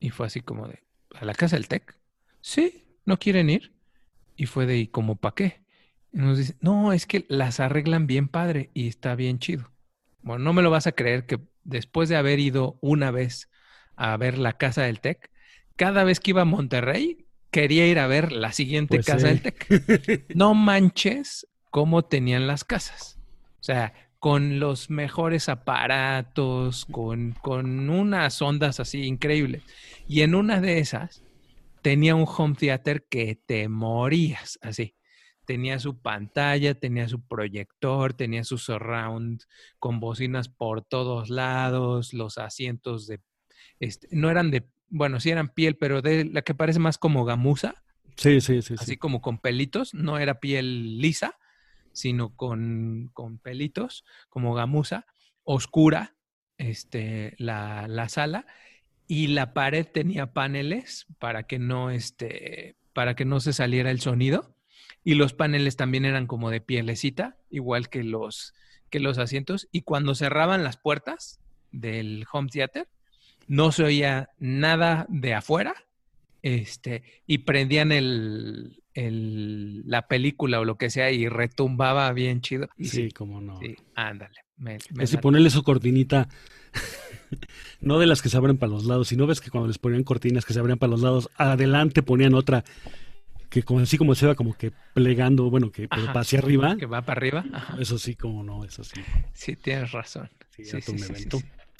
[0.00, 0.82] Y fue así como de,
[1.14, 1.96] ¿a la casa del TEC?
[2.42, 3.72] Sí, ¿no quieren ir?
[4.36, 5.62] Y fue de, ¿y como para qué?
[6.12, 9.72] Y nos dice, no, es que las arreglan bien padre y está bien chido.
[10.20, 13.48] Bueno, no me lo vas a creer que después de haber ido una vez
[13.96, 15.30] a ver la casa del TEC,
[15.76, 19.26] cada vez que iba a Monterrey, quería ir a ver la siguiente Pues casa sí.
[19.26, 20.34] del TEC.
[20.34, 23.18] No manches cómo tenían las casas.
[23.60, 29.62] O sea, con los mejores aparatos, con, con unas ondas así increíbles.
[30.08, 31.22] Y en una de esas
[31.82, 34.94] tenía un home theater que te morías así.
[35.44, 39.42] Tenía su pantalla, tenía su proyector, tenía su surround
[39.78, 43.20] con bocinas por todos lados, los asientos de,
[43.80, 47.24] este, no eran de, bueno, sí eran piel, pero de la que parece más como
[47.24, 47.82] gamuza,
[48.16, 48.74] Sí, sí, sí.
[48.74, 48.96] así sí.
[48.96, 51.38] como con pelitos, no era piel lisa,
[51.92, 55.06] sino con, con pelitos, como gamuza,
[55.44, 56.16] oscura,
[56.56, 58.46] este, la, la sala,
[59.06, 64.00] y la pared tenía paneles para que no, este, para que no se saliera el
[64.00, 64.54] sonido,
[65.04, 68.52] y los paneles también eran como de pielecita, igual que los,
[68.90, 72.88] que los asientos, y cuando cerraban las puertas del home theater,
[73.48, 75.74] no se oía nada de afuera,
[76.42, 82.68] este, y prendían el, el- la película o lo que sea y retumbaba bien chido.
[82.76, 83.58] Y Sí, sí, cómo no.
[83.60, 84.34] sí, ándale.
[84.56, 85.22] me- me Es late.
[85.22, 86.28] ponerle su cortinita,
[87.80, 90.04] no de las que se abren para los lados, sino ves que cuando les ponían
[90.04, 92.64] cortinas que se abrían para los lados, adelante ponían otra
[93.50, 96.12] que como así como se va como que plegando, bueno, que pero Ajá.
[96.12, 96.76] para hacia arriba.
[96.76, 97.44] Que va para arriba.
[97.52, 97.76] Ajá.
[97.80, 99.00] Eso sí, como no, eso sí.
[99.32, 100.28] Sí, tienes razón.
[100.50, 101.28] Sí, Sí, sí, sí.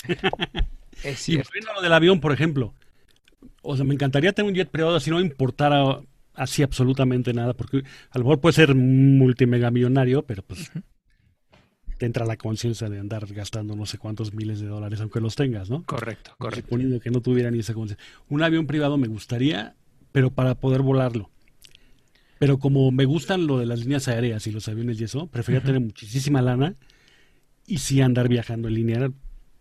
[1.03, 1.49] Es Y cierto.
[1.51, 2.75] volviendo a lo del avión, por ejemplo.
[3.63, 6.01] O sea, me encantaría tener un jet privado si no importara
[6.35, 7.79] así absolutamente nada, porque
[8.11, 10.71] a lo mejor puede ser multimegamillonario, pero pues
[11.99, 15.35] te entra la conciencia de andar gastando no sé cuántos miles de dólares, aunque los
[15.35, 15.83] tengas, ¿no?
[15.85, 16.65] Correcto, correcto.
[16.67, 18.05] Suponiendo que no tuviera ni esa conciencia.
[18.29, 19.75] Un avión privado me gustaría,
[20.13, 21.31] pero para poder volarlo.
[22.39, 25.61] Pero como me gustan lo de las líneas aéreas y los aviones y eso, prefería
[25.61, 26.75] tener muchísima lana
[27.67, 29.11] y sí andar viajando en línea.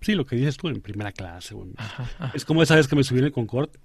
[0.02, 1.56] Sí, lo que dices tú, en primera clase.
[2.34, 3.80] Es como esa vez que me subí en el Concorde,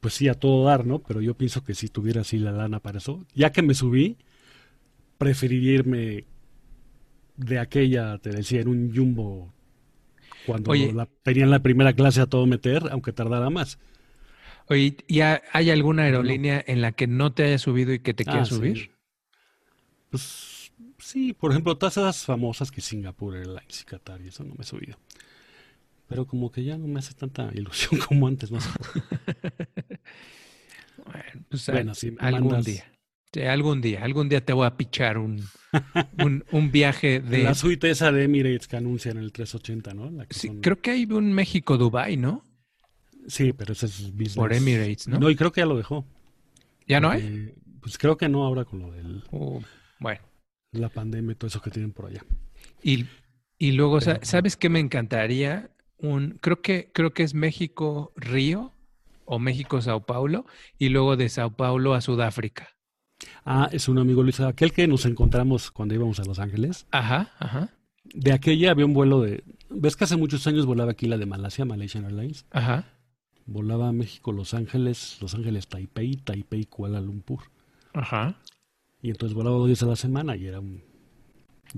[0.00, 0.98] pues sí, a todo dar, ¿no?
[0.98, 4.16] Pero yo pienso que si tuviera así la lana para eso, ya que me subí,
[5.18, 6.24] preferiría irme
[7.36, 9.52] de aquella, te decía, en un jumbo
[10.46, 13.78] cuando la, tenían la primera clase a todo meter, aunque tardara más.
[14.68, 18.24] Oye, ¿y hay alguna aerolínea en la que no te hayas subido y que te
[18.24, 18.90] quieras ah, subir?
[20.10, 24.54] Pues sí, por ejemplo, todas esas famosas que Singapur Airlines y Qatar y eso no
[24.54, 24.98] me he subido.
[26.12, 28.58] Pero como que ya no me hace tanta ilusión como antes, no
[31.06, 32.84] bueno, pues bueno, sí, algún día.
[33.50, 35.42] algún día, algún día te voy a pichar un,
[36.18, 37.44] un, viaje de...
[37.44, 40.12] La suite esa de Emirates que anuncian el 380, ¿no?
[40.28, 42.44] sí, creo que hay un México-Dubai, ¿no?
[43.26, 44.34] Sí, pero ese es business.
[44.34, 45.18] Por Emirates, ¿no?
[45.18, 46.04] No, y creo que ya lo dejó.
[46.86, 47.54] ¿Ya no hay?
[47.80, 49.24] Pues creo que no ahora con lo del...
[49.30, 49.62] Uh,
[49.98, 50.20] bueno.
[50.72, 52.22] La pandemia y todo eso que tienen por allá.
[52.82, 53.06] Y,
[53.56, 55.70] y luego, ¿sabes qué me encantaría?
[56.02, 58.72] Un, creo que, creo que es México Río
[59.24, 60.44] o México Sao Paulo
[60.78, 62.68] y luego de Sao Paulo a Sudáfrica.
[63.44, 66.86] Ah, es un amigo Luis, aquel que nos encontramos cuando íbamos a Los Ángeles.
[66.90, 67.70] Ajá, ajá.
[68.04, 69.44] De aquella había un vuelo de.
[69.70, 72.46] ¿Ves que hace muchos años volaba aquí la de Malasia, Malaysian Airlines?
[72.50, 72.84] Ajá.
[73.46, 77.44] Volaba a México, Los Ángeles, Los Ángeles, Taipei, Taipei, Kuala Lumpur.
[77.94, 78.36] Ajá.
[79.00, 80.82] Y entonces volaba dos días a la semana y era un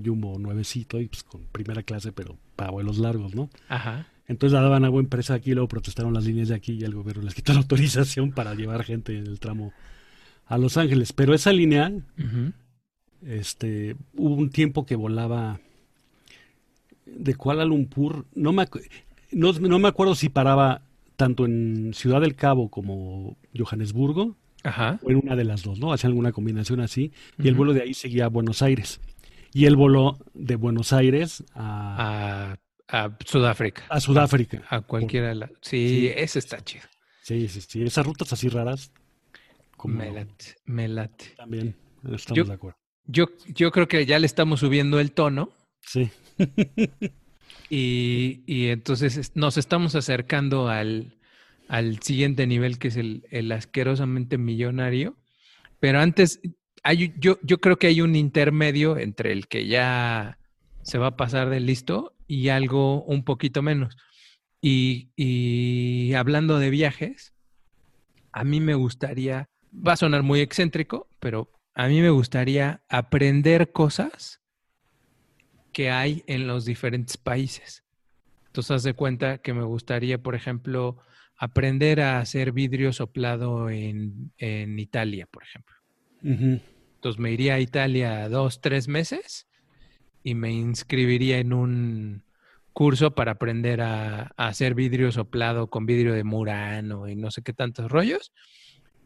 [0.03, 3.49] jumbo nuevecito y pues con primera clase, pero para vuelos largos, ¿no?
[3.69, 4.07] Ajá.
[4.27, 6.95] Entonces la daban a buena empresa aquí, luego protestaron las líneas de aquí y el
[6.95, 9.73] gobierno les quitó la autorización para llevar gente en el tramo
[10.45, 11.13] a Los Ángeles.
[11.13, 11.91] Pero esa línea,
[13.25, 15.59] este, hubo un tiempo que volaba
[17.05, 18.67] de Kuala Lumpur, no me,
[19.31, 20.81] no, no me acuerdo si paraba
[21.15, 24.35] tanto en Ciudad del Cabo como Johannesburgo,
[25.03, 25.93] o en una de las dos, ¿no?
[25.93, 28.99] Hacía alguna combinación así, y el vuelo de ahí seguía a Buenos Aires.
[29.53, 32.53] Y el vuelo de Buenos Aires a...
[32.53, 32.57] a,
[33.25, 33.83] Sudáfrica.
[33.89, 34.63] A Sudáfrica.
[34.69, 35.51] A, cualquiera de las...
[35.61, 36.85] Sí, ese está chido.
[37.23, 37.83] Sí, sí, sí.
[37.83, 38.91] Esas rutas así raras.
[39.75, 39.95] Como...
[39.95, 41.75] Me late, También,
[42.13, 42.77] estamos de acuerdo.
[43.05, 45.49] Yo, yo creo que ya le estamos subiendo el tono.
[45.81, 46.09] Sí.
[47.69, 51.17] Y, entonces nos estamos acercando al,
[52.01, 55.17] siguiente nivel, que es el, asquerosamente millonario.
[55.79, 56.39] Pero antes,
[56.83, 60.37] hay, yo, yo creo que hay un intermedio entre el que ya
[60.83, 63.97] se va a pasar de listo y algo un poquito menos.
[64.61, 67.33] Y, y hablando de viajes,
[68.31, 73.71] a mí me gustaría, va a sonar muy excéntrico, pero a mí me gustaría aprender
[73.71, 74.41] cosas
[75.71, 77.83] que hay en los diferentes países.
[78.47, 80.97] Entonces, haz de cuenta que me gustaría, por ejemplo,
[81.37, 85.75] aprender a hacer vidrio soplado en, Italia, por ejemplo.
[86.23, 89.47] Entonces, me iría a Italia dos, tres meses
[90.25, 92.23] y me inscribiría en un
[92.73, 97.53] curso para aprender a, hacer vidrio soplado con vidrio de Murano y no sé qué
[97.53, 98.33] tantos rollos.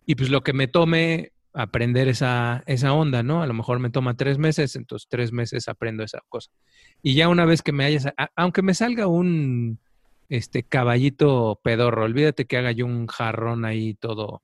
[0.05, 3.43] Y pues lo que me tome aprender esa, esa onda, ¿no?
[3.43, 6.51] A lo mejor me toma tres meses, entonces tres meses aprendo esa cosa.
[7.03, 9.77] Y ya una vez que me hayas, aunque me salga un
[10.29, 14.41] este caballito pedorro, olvídate que haga yo un jarrón ahí todo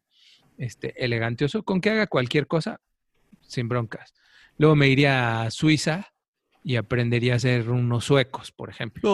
[0.57, 2.81] este elegantioso, con que haga cualquier cosa,
[3.39, 4.13] sin broncas.
[4.57, 6.14] Luego me iría a Suiza
[6.65, 9.07] y aprendería a hacer unos suecos, por ejemplo.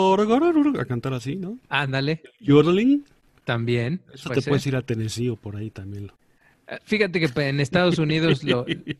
[0.79, 1.59] A cantar así, ¿no?
[1.67, 2.23] Ándale.
[2.39, 3.03] Yodeling.
[3.43, 4.01] También.
[4.13, 6.13] Eso te puedes ir a Tennessee o por ahí también.
[6.85, 8.95] Fíjate que en Estados Unidos lo, eh,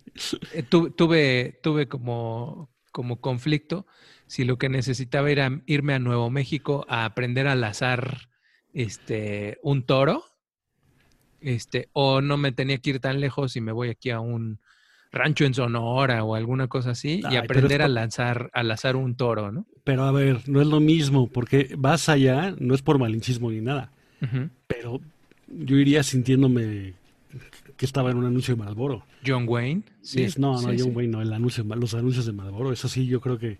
[0.69, 3.85] tuve, tuve como, como conflicto
[4.27, 8.29] si lo que necesitaba era irme a Nuevo México a aprender a lazar
[8.73, 10.25] este, un toro,
[11.39, 14.59] este, o no me tenía que ir tan lejos y me voy aquí a un
[15.11, 19.51] rancho en Sonora o alguna cosa así y aprender a lanzar, a lazar un toro,
[19.51, 19.65] ¿no?
[19.83, 23.61] Pero a ver, no es lo mismo, porque vas allá, no es por malinchismo ni
[23.61, 23.91] nada,
[24.67, 25.01] pero
[25.47, 26.93] yo iría sintiéndome
[27.75, 29.03] que estaba en un anuncio de Marlboro.
[29.25, 29.83] John Wayne.
[30.01, 32.71] Sí, no, no, John Wayne, no, el anuncio, los anuncios de Marlboro.
[32.71, 33.57] Eso sí, yo creo que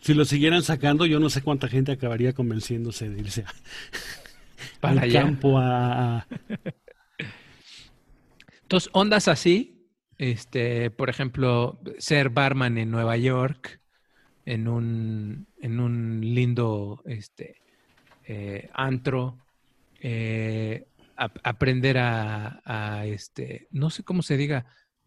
[0.00, 3.52] si lo siguieran sacando, yo no sé cuánta gente acabaría convenciéndose de irse a,
[4.80, 6.26] Para al campo a...
[8.62, 9.81] Entonces, ondas así,
[10.22, 13.80] este, por ejemplo, ser barman en Nueva York,
[14.46, 17.56] en un, en un lindo este,
[18.28, 19.36] eh, antro,
[20.00, 24.64] eh, aprender a, este, no sé cómo se diga,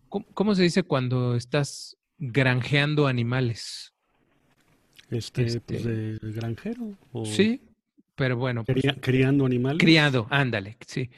[0.09, 3.93] ¿cómo, se dice cuando estás granjeando animales?
[5.09, 6.91] Este, pues de granjero.
[7.13, 7.61] ¿o Sí,
[8.15, 8.65] pero bueno.
[8.65, 9.79] pues, criando animales.
[9.79, 11.09] criado, ándale, sí.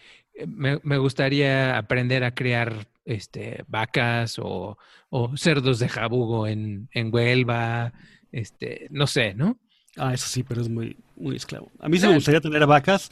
[0.45, 4.77] Me, me gustaría aprender a criar este, vacas o,
[5.09, 7.93] o cerdos de jabugo en, en Huelva,
[8.31, 9.57] este, no sé, ¿no?
[9.95, 11.71] Ah, eso sí, pero es muy, muy esclavo.
[11.79, 13.09] A mí sí me gustaría tener vacas.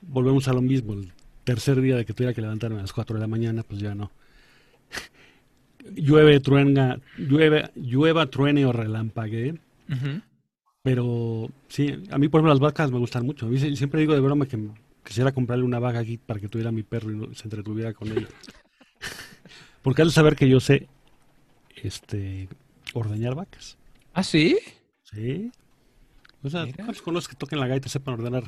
[0.00, 0.94] Volvemos a lo mismo.
[0.94, 1.12] El
[1.44, 3.94] tercer día de que tuviera que levantarme a las 4 de la mañana, pues ya
[3.94, 4.10] no.
[5.94, 9.58] llueve, truena, llueve, llueva, truene o relampaguee.
[9.90, 10.22] Ujú.
[10.82, 13.46] Pero sí, a mí por ejemplo las vacas me gustan mucho.
[13.46, 14.58] A mí siempre digo de broma que
[15.04, 18.28] quisiera comprarle una vaca aquí para que tuviera mi perro y se entretuviera con ella.
[19.82, 20.88] Porque al saber que yo sé
[21.82, 22.48] este
[22.94, 23.76] ordeñar vacas.
[24.14, 24.58] ¿Ah, sí?
[25.04, 25.50] Sí.
[26.42, 26.76] O sea, Mira.
[26.84, 28.44] ¿cuántos conoces que toquen la gaita sepan ordenar?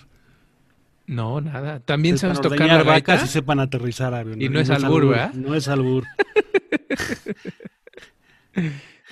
[1.06, 1.80] No, nada.
[1.80, 3.24] También Sepan sabes tocar la vacas gaita.
[3.24, 4.44] y sepan aterrizar aviones.
[4.44, 5.34] Y no es albur, ¿verdad?
[5.34, 6.04] No es albur.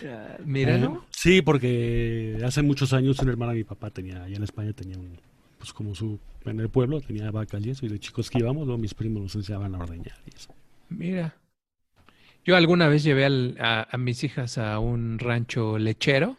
[0.04, 0.94] Ah, Míralo.
[1.04, 4.72] Eh, sí, porque hace muchos años una hermana de mi papá tenía, allá en España
[4.72, 5.16] tenía un,
[5.58, 8.66] pues como su, en el pueblo tenía vacas y eso, y de chicos que íbamos,
[8.66, 10.52] luego mis primos nos enseñaban a ordeñar y eso.
[10.88, 11.36] Mira.
[12.44, 16.36] Yo alguna vez llevé al- a, a mis hijas a un rancho lechero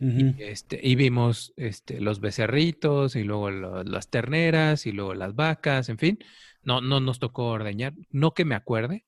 [0.00, 0.34] Ujú.
[0.38, 5.88] este, y vimos este, los becerritos y luego lo- las terneras y luego las vacas,
[5.88, 6.18] en fin.
[6.62, 7.94] No, no nos tocó ordeñar.
[8.10, 9.04] No que me acuerde.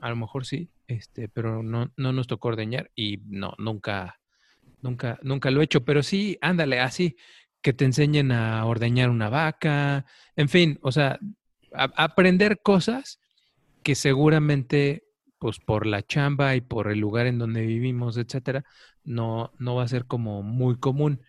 [0.00, 4.20] A lo mejor sí, este, pero no, no nos tocó ordeñar y no, nunca,
[4.82, 5.84] nunca, nunca lo he hecho.
[5.84, 7.16] Pero sí, ándale, así,
[7.62, 11.18] que te enseñen a ordeñar una vaca, en fin, o sea,
[11.74, 13.20] a- aprender cosas
[13.82, 15.04] que seguramente,
[15.44, 18.64] pues por la chamba y por el lugar en donde vivimos, etcétera,
[19.04, 21.20] no, no va a ser como muy común.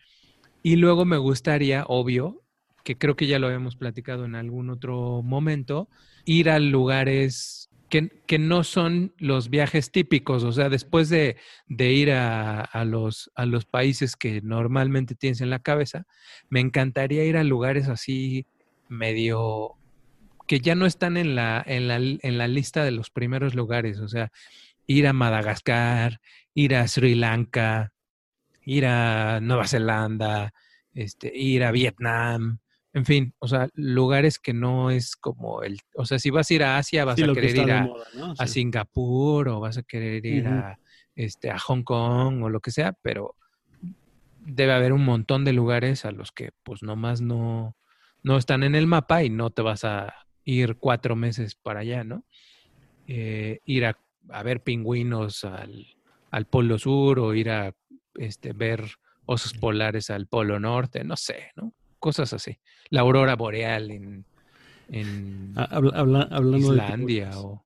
[0.63, 2.41] Y luego me gustaría, obvio,
[2.85, 5.89] que creo que ya lo habíamos platicado en algún otro momento,
[6.23, 11.35] ir a lugares que, que no son los viajes típicos, o sea, después de,
[11.67, 16.05] de ir a, a los, a los países que normalmente tienes en la cabeza,
[16.47, 18.47] me encantaría ir a lugares así
[18.87, 19.75] medio
[20.47, 23.99] que ya no están en la, en la, en la lista de los primeros lugares,
[23.99, 24.31] o sea,
[24.87, 26.19] ir a Madagascar,
[26.53, 27.91] ir a Sri Lanka,
[28.63, 30.53] ir a Nueva Zelanda,
[30.93, 32.59] este, ir a Vietnam,
[32.93, 36.53] en fin, o sea, lugares que no es como el, o sea, si vas a
[36.53, 38.33] ir a Asia, vas Sí, a que querer ir a, moda, ¿no?
[38.37, 38.53] a Sí.
[38.53, 40.79] Singapur o vas a querer ir a,
[41.15, 43.35] este, a Hong Kong o lo que sea, pero
[44.45, 47.75] debe haber un montón de lugares a los que pues nomás no,
[48.23, 50.13] no están en el mapa y no te vas a
[50.45, 52.23] ir cuatro meses para allá, ¿no?
[53.07, 53.97] Eh, ir a,
[54.29, 55.87] a ver pingüinos al,
[56.31, 57.73] al Polo Sur o ir a
[58.15, 58.85] este, ver
[59.25, 61.73] osos polares al Polo Norte, no sé, ¿no?
[61.99, 62.57] Cosas así.
[62.89, 64.25] La aurora boreal en,
[64.89, 67.65] en habla- habla- hablando de Islandia o...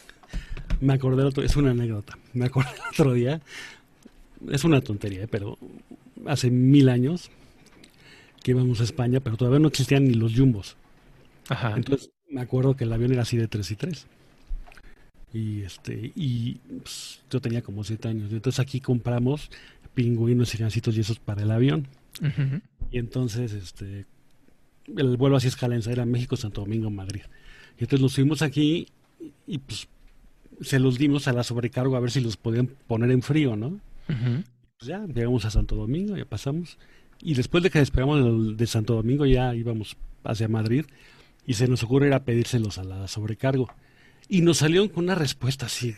[0.80, 2.18] Me acordé el otro, es una anécdota.
[2.34, 3.40] Me acordé el otro día,
[4.50, 5.28] es una tontería, ¿eh?
[5.28, 5.58] pero
[6.26, 7.30] hace mil años
[8.42, 10.76] que íbamos a España, pero todavía no existían ni los jumbos.
[11.48, 11.74] Ajá.
[11.76, 14.06] Entonces me acuerdo que el avión era así de 3 y 3.
[15.32, 18.32] Y este y pues, yo tenía como 7 años.
[18.32, 19.50] Entonces aquí compramos
[19.94, 21.86] pingüinos y gancitos y esos para el avión.
[22.90, 24.06] Y entonces este
[24.96, 27.22] el vuelo así escala en era México, Santo Domingo, Madrid.
[27.78, 28.86] Y entonces nos fuimos aquí
[29.46, 29.88] y pues
[30.60, 33.68] se los dimos a la sobrecargo a ver si los podían poner en frío, ¿no?
[34.08, 34.44] Ujú.
[34.78, 36.78] Pues ya llegamos a Santo Domingo, ya pasamos.
[37.20, 40.84] Y después de que despegamos de, Santo Domingo ya íbamos hacia Madrid
[41.46, 43.68] y se nos ocurre ir a pedírselos a la sobrecargo.
[44.28, 45.94] Y nos salieron con una respuesta así.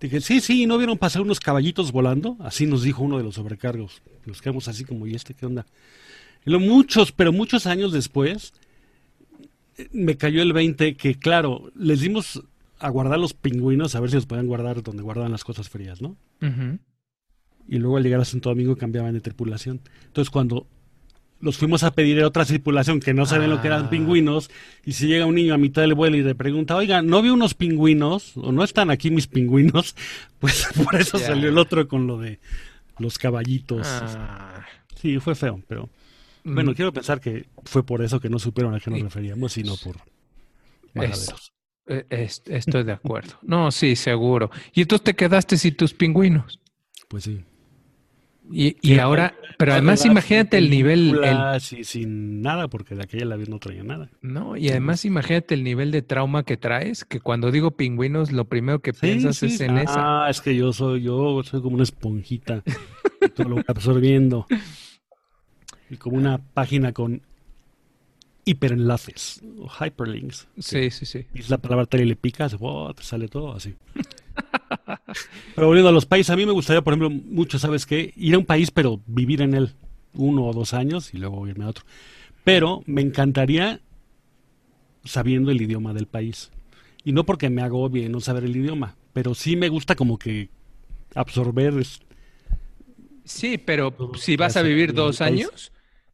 [0.00, 2.36] Dije, sí, sí, ¿no vieron pasar unos caballitos volando?
[2.40, 4.00] Así nos dijo uno de los sobrecargos.
[4.24, 5.66] Nos quedamos así como, ¿y este qué onda?
[6.46, 8.54] Y lo muchos, pero muchos años después,
[9.92, 12.42] me cayó el 20 que, claro, les dimos
[12.78, 16.00] a guardar los pingüinos a ver si los podían guardar donde guardaban las cosas frías,
[16.00, 16.16] ¿no?
[17.68, 19.82] Y luego al llegar a Santo Domingo cambiaban de tripulación.
[20.06, 20.66] Entonces cuando
[21.40, 23.90] los fuimos a pedir a otra tripulación que no saben lo que eran Ah.
[23.90, 24.50] pingüinos,
[24.84, 27.30] y si llega un niño a mitad del vuelo y le pregunta, oiga, ¿no vi
[27.30, 28.36] unos pingüinos?
[28.36, 29.94] ¿O no están aquí mis pingüinos?
[30.40, 32.38] Pues por eso salió el otro con lo de
[32.98, 33.86] los caballitos.
[33.86, 34.64] Ah.
[35.00, 35.88] Sí, fue feo, pero
[36.44, 36.74] bueno, Mm.
[36.74, 39.96] quiero pensar que fue por eso que no supieron a qué nos referíamos, sino por.
[41.86, 43.34] Eh, es- estoy de acuerdo.
[43.42, 44.50] No, sí, seguro.
[44.72, 46.60] Y entonces te quedaste sin tus pingüinos.
[47.08, 47.40] Pues sí.
[48.52, 53.36] Y, y ahora, pero además imagínate el nivel, el- sin nada, porque de aquella la
[53.36, 54.10] vez no traía nada.
[54.22, 58.46] no, y además imagínate el nivel de trauma que traes, que cuando digo pingüinos, lo
[58.46, 60.30] primero que Sí, piensas sí, es en ah, esa.
[60.30, 62.62] es que yo soy, yo soy como una esponjita,
[63.34, 64.46] todo lo absorbiendo.
[65.90, 67.22] Y como una página con
[68.44, 70.48] hiperenlaces, o hyperlinks.
[70.58, 71.26] Sí, sí, sí.
[71.34, 72.92] Y es la palabra tal y le picas, ¡wow!
[72.94, 73.74] te sale todo así.
[75.54, 78.12] Pero volviendo a los países, a mí me gustaría, por ejemplo, mucho, ¿sabes qué?
[78.16, 79.74] Ir a un país, pero vivir en él
[80.14, 81.84] uno o dos años y luego irme a otro.
[82.44, 83.80] Pero me encantaría
[85.04, 86.50] sabiendo el idioma del país.
[87.04, 90.18] Y no porque me hago bien no saber el idioma, pero sí me gusta como
[90.18, 90.50] que
[91.14, 91.74] absorber.
[93.24, 95.72] Sí, pero si vas a vivir dos años,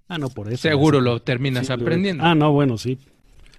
[0.09, 2.25] ah, no, por eso, seguro lo terminas aprendiendo.
[2.25, 2.99] Ah, no, bueno, sí.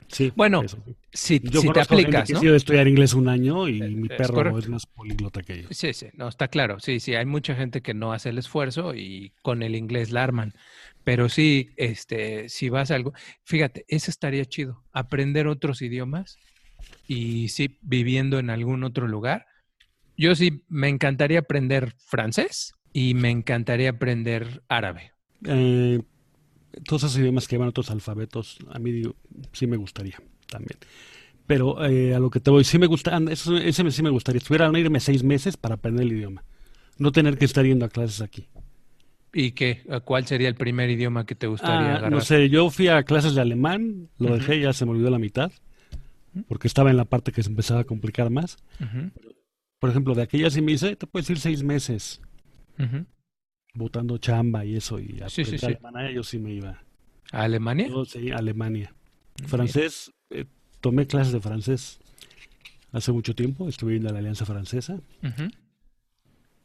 [0.09, 0.63] Sí, bueno,
[1.11, 2.41] si, si te aplicas, ¿no?
[2.41, 5.67] Yo estudiar inglés un año y mi perro es más políglota que yo.
[5.71, 6.79] Sí, sí, no, está claro.
[6.79, 10.23] Sí, sí, hay mucha gente que no hace el esfuerzo y con el inglés la
[10.23, 10.53] arman.
[11.03, 16.37] Pero sí, este, si vas a algo, fíjate, eso estaría chido, aprender otros idiomas
[17.05, 19.45] y sí, viviendo en algún otro lugar.
[20.15, 25.11] Yo sí, me encantaría aprender francés y me encantaría aprender árabe.
[25.45, 25.99] Eh,
[26.85, 29.03] todos esos idiomas que llevan otros alfabetos, a mí
[29.53, 30.17] sí me gustaría
[30.49, 30.77] también.
[31.45, 34.39] Pero eh, a lo que te voy, sí me gusta, eso, ese sí me gustaría.
[34.39, 36.43] Estuviera a irme seis meses para aprender el idioma.
[36.97, 38.47] No tener que estar yendo a clases aquí.
[39.33, 39.83] ¿Y qué?
[40.03, 42.11] ¿Cuál sería el primer idioma que te gustaría ah, agarrar?
[42.11, 45.19] No sé, yo fui a clases de alemán, lo dejé, ya se me olvidó la
[45.19, 45.51] mitad,
[46.47, 48.57] porque estaba en la parte que se empezaba a complicar más.
[49.79, 52.21] Por ejemplo, de aquella sí me dice, te puedes ir seis meses,
[53.77, 55.57] botando chamba y eso, y a sí, sí,
[56.13, 56.81] yo sí me iba.
[57.31, 57.89] ¿A Alemania?
[58.05, 58.93] sí, Alemania.
[59.45, 60.45] Francés, eh,
[60.81, 61.99] tomé clases de francés
[62.91, 64.99] hace mucho tiempo, estuve en la Alianza Francesa.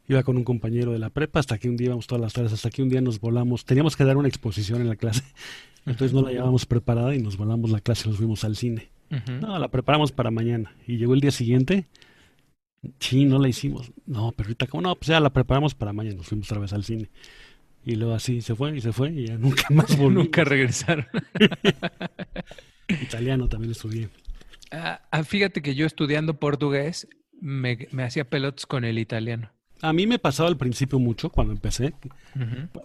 [0.07, 2.51] Iba con un compañero de la prepa hasta que un día íbamos todas las tardes,
[2.51, 3.65] hasta que un día nos volamos.
[3.65, 5.23] Teníamos que dar una exposición en la clase,
[5.85, 8.89] entonces no la llevábamos preparada y nos volamos la clase y nos fuimos al cine.
[9.41, 10.73] No, la preparamos para mañana.
[10.87, 11.85] Y llegó el día siguiente,
[12.99, 13.91] sí, no la hicimos.
[14.05, 14.95] No, pero ahorita, ¿cómo no?
[14.95, 17.09] Pues ya la preparamos para mañana, nos fuimos otra vez al cine.
[17.85, 20.23] Y luego así se fue y se fue y ya nunca más volvió.
[20.23, 21.05] nunca regresaron.
[22.87, 24.09] Italiano también estudié.
[24.71, 27.07] Ah, ah, fíjate que yo estudiando portugués
[27.39, 29.51] me, me hacía pelotas con el italiano.
[29.81, 31.93] A mí me pasaba al principio mucho cuando empecé,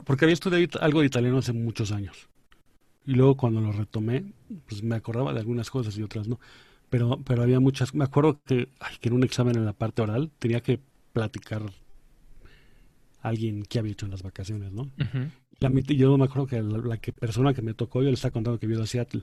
[0.04, 2.28] porque había estudiado algo de italiano hace muchos años.
[3.06, 4.24] Y luego cuando lo retomé,
[4.66, 6.40] pues me acordaba de algunas cosas y otras no.
[6.90, 7.94] Pero, pero había muchas.
[7.94, 8.68] Me acuerdo que,
[9.00, 10.80] que en un examen en la parte oral tenía que
[11.12, 14.90] platicar a alguien que había hecho en las vacaciones, ¿no?
[15.60, 18.66] yo me acuerdo que la, que persona que me tocó, yo le estaba contando que
[18.66, 19.22] vio a Seattle.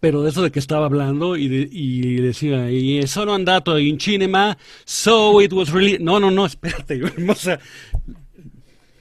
[0.00, 4.56] Pero de eso de que estaba hablando y, y decía, y sono andato in cinema,
[4.84, 5.98] so it was really...
[5.98, 7.60] No, no, no, espérate, o sea,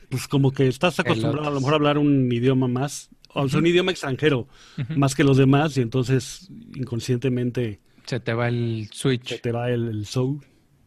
[0.09, 3.59] pues como que estás acostumbrado a lo mejor a hablar un idioma más, o sea,
[3.59, 4.47] un idioma extranjero,
[4.95, 7.81] más que los demás, y entonces inconscientemente...
[8.05, 9.29] Se te va el switch.
[9.29, 10.39] Se te va el, el so.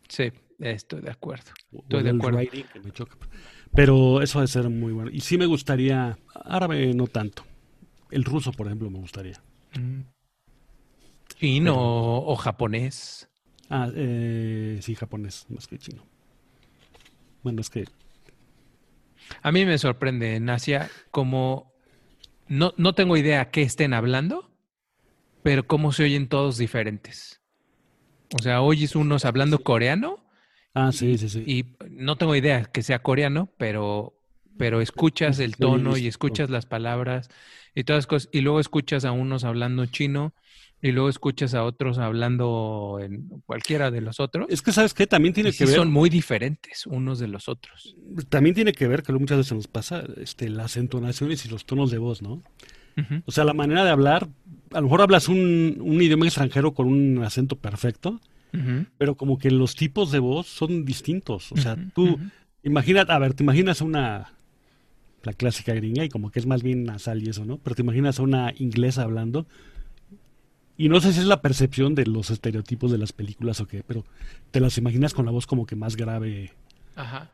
[0.09, 1.53] Sí, estoy de acuerdo.
[1.73, 2.41] Estoy de acuerdo.
[3.75, 5.11] Pero eso debe ser muy bueno.
[5.11, 7.45] Y sí me gustaría, árabe no tanto.
[8.11, 9.43] El ruso, por ejemplo, me gustaría.
[11.39, 13.29] ¿Chino o japonés?
[13.69, 16.03] Ah, eh, sí, japonés, más que chino.
[17.43, 17.85] Bueno, es que...
[19.43, 21.75] A mí me sorprende en Asia como...
[22.49, 24.51] No, no tengo idea qué estén hablando,
[25.43, 27.41] pero cómo se oyen todos diferentes.
[28.39, 30.25] O sea, oyes unos hablando coreano.
[30.75, 31.45] Ah, sí, sí, sí.
[31.47, 34.19] Y no tengo idea que sea coreano, pero,
[34.59, 37.29] pero escuchas el tono y escuchas las palabras
[37.75, 38.29] y todas cosas.
[38.33, 40.35] Y luego escuchas a unos hablando chino
[40.83, 44.47] y luego escuchas a otros hablando en cualquiera de los otros.
[44.51, 45.07] Es que, ¿sabes qué?
[45.07, 45.75] También tiene que ver.
[45.75, 47.97] Son muy diferentes unos de los otros.
[48.29, 51.91] También tiene que ver, que muchas veces nos pasa, este, las entonaciones y los tonos
[51.91, 52.43] de voz, ¿no?
[53.27, 54.27] O sea, la manera de hablar,
[54.73, 58.21] a lo mejor hablas un, un idioma extranjero con un acento perfecto,
[58.97, 61.53] pero como que los tipos de voz son distintos.
[61.53, 62.19] O sea, tú,
[62.63, 64.33] imagínate, a ver, te imaginas una,
[65.25, 67.59] la clásica gringa y como que es más bien nasal y eso, ¿no?
[67.59, 69.47] Pero te imaginas a una inglesa hablando
[70.77, 73.83] y no sé si es la percepción de los estereotipos de las películas o qué,
[73.83, 74.05] pero
[74.51, 76.53] te las imaginas con la voz como que más grave.
[76.95, 77.31] Ajá.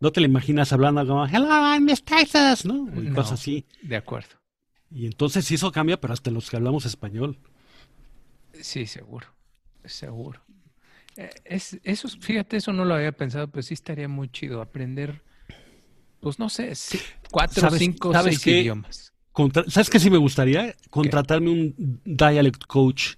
[0.00, 2.88] No te la imaginas hablando como, hello, I'm Miss Texas, ¿no?
[3.00, 3.64] Y cosas así.
[3.82, 4.36] De acuerdo.
[4.90, 7.38] Y entonces sí eso cambia, pero hasta los que hablamos español.
[8.52, 9.26] Sí, seguro.
[9.84, 10.40] Seguro.
[11.16, 15.22] Eh, es, eso, fíjate, eso no lo había pensado, pero sí estaría muy chido aprender
[16.24, 16.72] pues no sé,
[17.30, 19.12] cuatro, cinco, seis idiomas.
[19.68, 20.74] ¿Sabes qué sí me gustaría?
[20.90, 23.14] Contratarme un dialect coach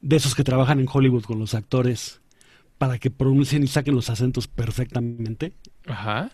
[0.00, 2.20] de esos que trabajan en Hollywood con los actores
[2.78, 5.52] para que pronuncien y saquen los acentos perfectamente.
[5.86, 6.30] Ajá.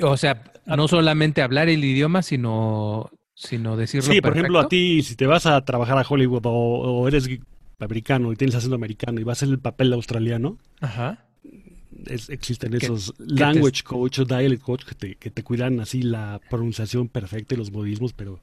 [0.00, 5.02] o sea, no solamente hablar el idioma, sino, sino decirlo Sí, por ejemplo, a ti,
[5.02, 7.28] si te vas a trabajar a Hollywood o, o eres
[7.78, 11.27] americano y tienes acento americano y vas a hacer el papel de australiano, Ajá
[12.08, 17.08] existen esos language coach o dialect coach que te, que te cuidan así la pronunciación
[17.08, 18.40] perfecta y los modismos, pero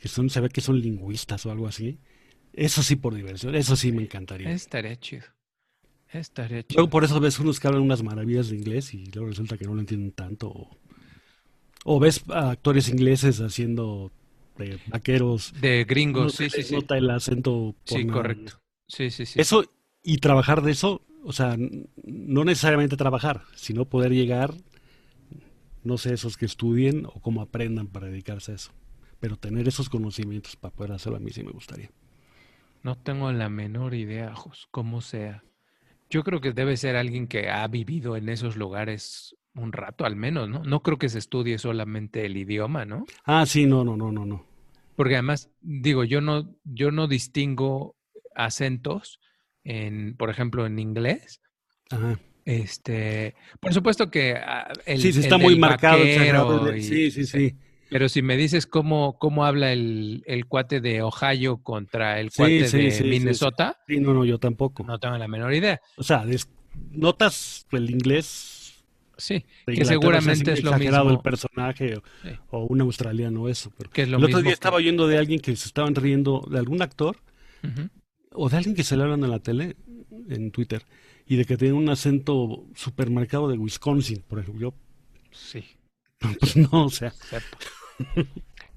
[0.00, 1.98] que son, se ve que son lingüistas o algo así.
[2.52, 4.50] Eso sí por diversión, eso sí me encantaría.
[4.50, 5.24] Estaría chido.
[6.12, 6.78] Estaría chido.
[6.78, 9.66] Luego por eso ves unos que hablan unas maravillas de inglés y luego resulta que
[9.66, 10.48] no lo entienden tanto.
[10.48, 10.70] O,
[11.84, 14.10] o ves a actores ingleses haciendo
[14.58, 15.52] de vaqueros.
[15.60, 16.74] De gringos, no sí.
[16.74, 17.74] nota el acento.
[17.86, 18.22] por Sí, nada.
[18.22, 18.60] correcto.
[18.88, 19.40] Sí, sí, sí.
[19.40, 19.64] Eso
[20.02, 21.56] y trabajar de eso, o sea,
[22.04, 24.54] no necesariamente trabajar, sino poder llegar,
[25.84, 28.72] no sé, esos que estudien o cómo aprendan para dedicarse a eso.
[29.20, 31.90] Pero tener esos conocimientos para poder hacerlo a mí sí me gustaría.
[32.82, 35.42] No tengo la menor idea, Jos, cómo sea.
[36.10, 40.16] Yo creo que debe ser alguien que ha vivido en esos lugares un rato al
[40.16, 40.62] menos, ¿no?
[40.62, 43.04] No creo que se estudie solamente el idioma, ¿no?
[43.24, 44.46] Ah, sí, no, no, no, no, no.
[44.94, 47.96] Porque además, digo, yo no, yo no distingo
[48.34, 49.20] acentos
[49.68, 51.40] en, por ejemplo, en inglés.
[51.90, 52.18] Ajá.
[52.44, 56.02] Este, por supuesto que ah, el, sí, el está muy del marcado.
[56.74, 57.54] y- Sí, sí, sí.
[57.90, 62.36] Pero si me dices cómo, cómo habla el, el cuate de Ohio contra el Sí,
[62.38, 63.04] cuate sí, de sí.
[63.04, 64.84] Minnesota, Sí, no, no, yo tampoco.
[64.84, 65.80] no tengo la menor idea.
[65.96, 66.24] O sea,
[66.90, 68.84] notas el inglés
[69.16, 71.10] Sí, que Inglaterra, o sea, seguramente es lo mismo.
[71.10, 71.96] el personaje
[72.50, 73.72] o, un australiano eso.
[73.76, 75.66] Pero Que es lo el otro mismo día que- estaba oyendo de alguien que se
[75.66, 77.16] estaban riendo de algún actor
[77.64, 77.88] Ujú.
[78.32, 79.76] O de alguien que se le hablan en la tele,
[80.28, 80.82] en Twitter,
[81.26, 84.70] y de que tiene un acento supermercado de Wisconsin, por ejemplo.
[84.70, 84.74] Yo,
[85.30, 85.64] Sí,
[86.40, 87.12] pues no, o sea,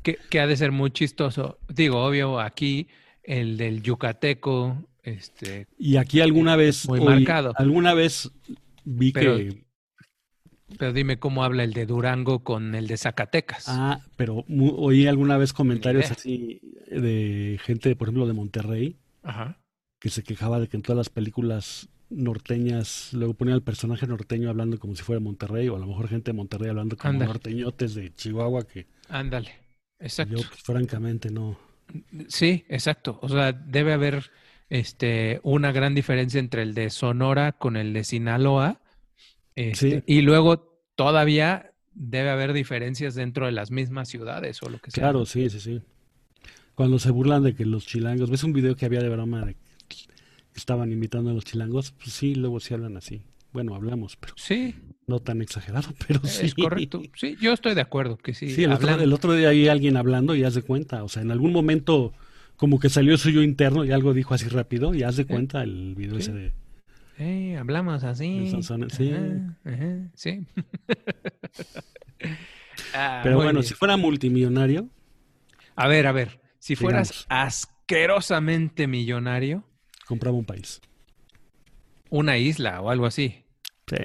[0.03, 1.57] que, que ha de ser muy chistoso.
[1.69, 2.87] Digo, obvio, aquí
[3.23, 7.53] el del yucateco, este, y aquí alguna vez, Muy oí- marcado.
[7.57, 8.31] alguna vez
[8.83, 9.63] vi Pero- que,
[10.77, 13.65] pero dime cómo habla el de Durango con el de Zacatecas.
[13.67, 19.57] ah, pero oí alguna vez comentarios así de gente, por ejemplo, de Monterrey, Ajá.
[19.99, 24.49] que se quejaba de que en todas las películas norteñas, luego ponía al personaje norteño
[24.49, 27.27] hablando como si fuera Monterrey, o a lo mejor gente de Monterrey hablando como Ándale.
[27.31, 29.51] norteñotes de Chihuahua, que Ándale.
[29.99, 30.35] Exacto.
[30.35, 31.57] yo, pues, francamente, no.
[32.27, 33.19] Sí, exacto.
[33.21, 34.31] O sea, debe haber
[34.69, 38.81] este, una gran diferencia entre el de Sonora con el de Sinaloa.
[39.55, 40.03] este, Sí.
[40.07, 45.03] Y luego todavía debe haber diferencias dentro de las mismas ciudades o lo que sea.
[45.03, 45.81] Claro, sí, sí, sí.
[46.75, 49.55] Cuando se burlan de que los chilangos, ¿ves un video que había de broma de
[49.87, 49.97] que
[50.55, 51.91] estaban imitando a los chilangos?
[51.91, 53.21] Pues sí, luego sí hablan así.
[53.53, 54.75] Bueno, hablamos, pero Sí,
[55.07, 56.45] no tan exagerado, pero sí.
[56.45, 57.01] es correcto.
[57.15, 58.49] Sí, yo estoy de acuerdo que sí.
[58.49, 61.21] Sí, el otro, el otro día hay alguien hablando y haz de cuenta, o sea,
[61.21, 62.13] en algún momento
[62.55, 65.29] como que salió suyo interno y algo dijo así rápido y haz de Sí.
[65.29, 66.21] cuenta el video Sí.
[66.21, 66.53] ese de...
[67.17, 68.49] Eh, hablamos así.
[68.49, 69.11] Sansón, sí.
[69.11, 70.45] Ajá, ajá, sí.
[72.93, 73.63] Ah, Pero bueno, bien.
[73.63, 74.89] si fuera multimillonario,
[75.75, 76.39] A ver, a ver.
[76.61, 77.25] Si fueras Digamos.
[77.29, 79.63] asquerosamente millonario,
[80.05, 80.79] compraba un país.
[82.09, 83.43] una isla o algo así.
[83.87, 83.97] Sí.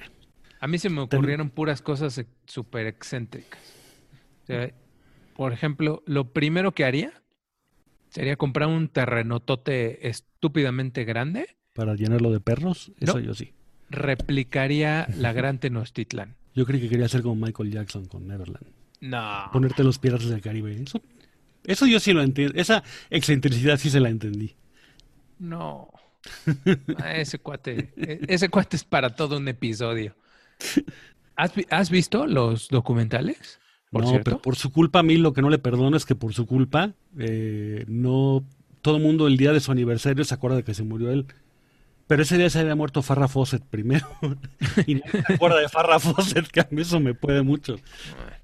[0.61, 3.61] A mí se me ocurrieron puras cosas súper excéntricas.
[4.45, 4.73] O sea,
[5.37, 7.13] por ejemplo, lo primero que haría
[8.09, 11.57] sería comprar un terrenotote estúpidamente grande.
[11.75, 13.21] Para llenarlo de perros, eso No.
[13.21, 13.53] yo sí.
[13.91, 16.37] Replicaría la Gran Tenochtitlán.
[16.55, 18.67] Yo creí que quería hacer como Michael Jackson con Neverland.
[19.03, 19.51] No.
[19.53, 20.73] Ponerte los piratas del Caribe.
[20.81, 21.03] Eso,
[21.67, 22.55] eso yo sí lo entiendo.
[22.59, 24.57] Esa excentricidad sí se la entendí.
[25.39, 25.89] No.
[26.99, 30.17] Ah, ese cuate, e- ese cuate es para todo un episodio.
[31.37, 33.61] ¿Has, has visto los documentales?
[33.91, 34.25] Por no, cierto.
[34.25, 36.47] pero por su culpa a mí lo que no le perdono es que por su
[36.47, 38.45] culpa eh, no
[38.83, 41.27] todo el mundo el día de su aniversario se acuerda de que se murió él.
[42.07, 44.07] Pero ese día se había muerto Farrah Fawcett primero.
[44.87, 47.77] y no se acuerda de Farrah Fawcett, que a mí eso me puede mucho.
[48.17, 48.37] Bueno,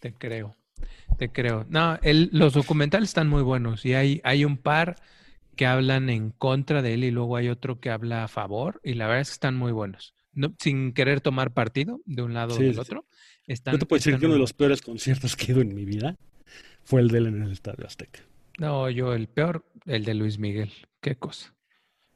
[0.00, 0.54] te creo,
[1.16, 1.66] te creo.
[1.68, 4.96] No, el- los documentales están muy buenos y hay, hay un par
[5.56, 8.94] que hablan en contra de él y luego hay otro que habla a favor y
[8.94, 10.14] la verdad es que están muy buenos.
[10.34, 13.06] No, sin querer tomar partido de un lado o del otro.
[13.46, 15.74] Están, Yo te puedo decir que uno de los peores conciertos que he ido en
[15.74, 16.16] mi vida
[16.84, 18.20] fue el de él en el Estadio Azteca.
[18.58, 20.70] No, yo el peor, el de Luis Miguel.
[21.00, 21.54] Qué cosa.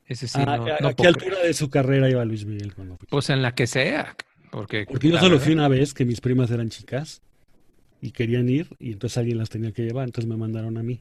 [0.04, 1.46] Ese sí, Ah, no, ¿A, no a qué altura creer.
[1.46, 3.06] de su carrera iba Luis Miguel cuando fui?
[3.08, 4.16] Pues en la que sea.
[4.50, 7.22] Porque, Porque yo solo verdad- fui una vez que mis primas eran chicas
[8.00, 11.00] y querían ir y entonces alguien las tenía que llevar, entonces me mandaron a mí.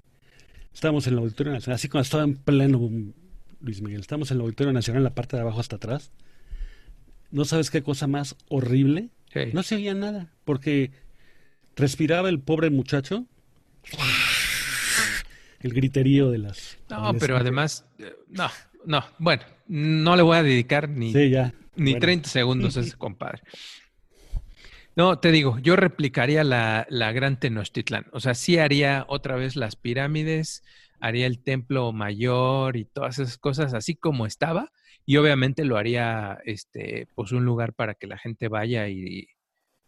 [0.74, 3.14] Estábamos en el Auditorio Nacional, así cuando estaba en pleno boom,
[3.62, 6.12] Luis Miguel, estábamos en el Auditorio Nacional, en la parte de abajo hasta atrás.
[7.32, 9.10] No sabes qué cosa más horrible.
[9.34, 9.42] Sí.
[9.54, 10.92] No se oía nada, porque
[11.76, 13.26] respiraba el pobre muchacho.
[15.60, 16.78] El griterío de las...
[16.90, 18.48] No, pero además, eh, no,
[18.86, 21.54] no, bueno, no le voy a dedicar ni, Sí, ya.
[21.76, 22.00] ni Bueno.
[22.02, 23.42] 30 segundos a ese compadre.
[25.00, 28.08] No, te digo, yo replicaría la, la gran Tenochtitlán.
[28.12, 30.62] O sea, sí haría otra vez las pirámides,
[31.00, 34.74] haría el templo mayor y todas esas cosas así como estaba.
[35.06, 39.30] Y obviamente lo haría, este, pues un lugar para que la gente vaya y,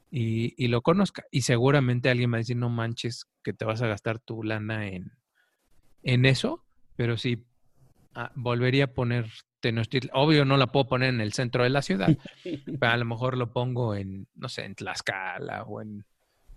[0.09, 1.26] y, lo conozca.
[1.30, 4.88] Y seguramente alguien va a decir, no manches, que te vas a gastar tu lana
[4.88, 5.12] en,
[6.03, 6.64] en eso.
[6.95, 7.43] Pero sí,
[8.16, 9.26] ah, volvería a poner
[9.62, 10.12] Tenochtitlan.
[10.14, 12.18] Obvio no la puedo poner en el centro de la ciudad,
[12.80, 16.05] pero a lo mejor lo pongo en, no sé, en Tlaxcala o en,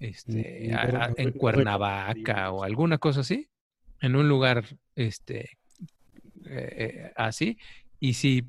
[0.00, 3.48] este, Mm, a- pero- a- en Cuernavaca o alguna cosa así,
[4.00, 4.64] en un lugar
[4.96, 5.58] este,
[6.46, 7.58] eh, eh, así.
[8.00, 8.44] Y sí,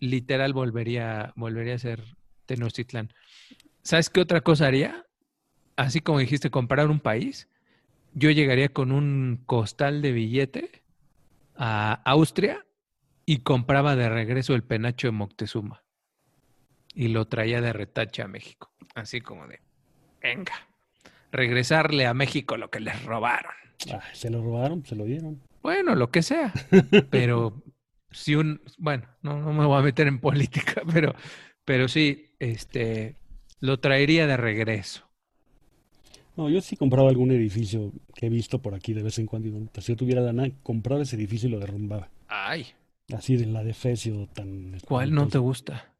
[0.00, 2.02] literal volvería, volvería a ser
[2.46, 3.12] Tenochtitlán.
[3.82, 5.04] ¿Sabes qué otra cosa haría?
[5.76, 7.48] Así como dijiste, comprar un país,
[8.14, 10.82] yo llegaría con un costal de billete
[11.56, 12.64] a Austria
[13.28, 15.84] y compraba de regreso el penacho de Moctezuma.
[16.94, 18.72] Y lo traía de retache a México.
[18.94, 19.60] Así como de,
[20.22, 20.54] venga,
[21.30, 23.52] regresarle a México lo que les robaron.
[23.92, 25.42] Ah, se lo robaron, se lo dieron.
[25.62, 26.54] Bueno, lo que sea.
[27.10, 27.62] Pero
[28.10, 31.14] si un, bueno, no, no me voy a meter en política, pero,
[31.66, 33.14] pero sí, este,
[33.60, 35.06] lo traería de regreso.
[36.34, 39.50] No, yo sí compraba algún edificio que he visto por aquí de vez en cuando.
[39.50, 42.08] "Puta, si yo tuviera lana, compraba ese edificio y lo derrumbaba.
[42.26, 42.68] Ay,
[43.14, 44.78] Así de la defecio tan...
[44.86, 45.94] ¿cuál no te gusta?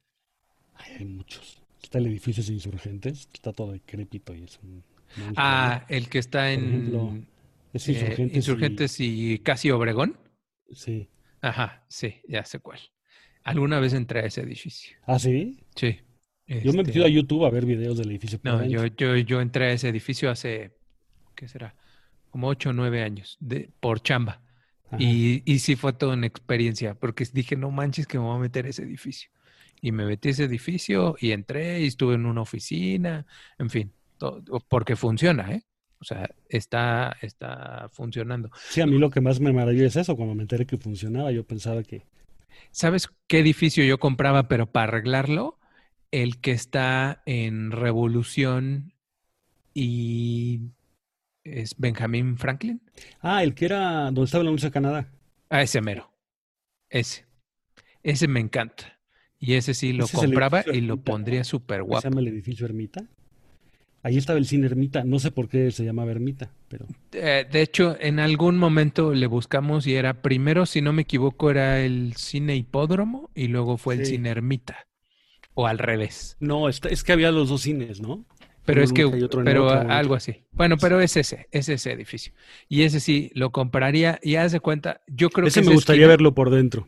[0.74, 1.62] Ay, hay muchos.
[1.82, 4.84] Está el edificio de Insurgentes, está todo decrépito y es un...
[5.16, 7.14] monstruo, Ah, el que está en ejemplo,
[7.72, 9.00] Es eh, Insurgentes.
[9.00, 10.18] y- casi Obregón.
[10.72, 11.09] Sí.
[11.40, 12.80] Ajá, sí, ya sé cuál.
[13.42, 14.98] Alguna vez entré a ese edificio.
[15.06, 15.61] ¿Ah, sí?
[15.76, 16.00] Sí.
[16.46, 18.38] Yo me he Este, metido a YouTube a ver videos del edificio.
[18.42, 20.76] No, yo, yo, yo entré a ese edificio hace,
[21.34, 21.74] ¿qué será?
[22.30, 24.42] Como ocho o nueve años, de, por chamba.
[24.97, 28.41] Y, y sí fue toda una experiencia, porque dije, no manches que me voy a
[28.41, 29.30] meter a ese edificio.
[29.80, 33.26] Y me metí a ese edificio y entré y estuve en una oficina,
[33.59, 35.62] en fin, todo- porque funciona, ¿eh?
[36.01, 38.51] O sea, está, está funcionando.
[38.70, 40.16] Sí, a mí lo que más me maravilló es eso.
[40.16, 42.03] Cuando me enteré que funcionaba, yo pensaba que...
[42.70, 45.59] ¿Sabes qué edificio yo compraba, pero para arreglarlo?
[46.11, 48.93] El que está en Revolución
[49.74, 50.61] y
[51.45, 52.80] es Benjamin Franklin.
[53.20, 55.12] Ah, el que era donde estaba la Universidad de Canadá.
[55.51, 56.11] Ah, ese mero.
[56.91, 57.26] Ese.
[58.03, 58.99] Ese me encanta.
[59.39, 62.09] Y ese sí lo Ese compraba y lo Ermita, pondría súper Se guapo.
[62.09, 63.05] llama el edificio Ermita.
[64.03, 65.05] Ahí estaba el cine Ermita.
[65.05, 66.86] No sé por qué se llamaba Ermita, pero...
[67.12, 71.51] Eh, de hecho, en algún momento le buscamos y era primero, si no me equivoco,
[71.51, 74.12] era el cine hipódromo y luego fue el Sí.
[74.12, 74.86] cine ermita.
[75.55, 76.36] O al revés.
[76.41, 78.24] No, es que había los dos cines, ¿no?
[78.68, 80.44] Pero es que, otro pero algo así.
[80.52, 82.34] Bueno, pero es ese, es ese edificio.
[82.68, 85.74] Y ese sí, lo compraría y haz de cuenta, yo creo Ese que me esa
[85.76, 86.86] gustaría esquina, verlo por dentro.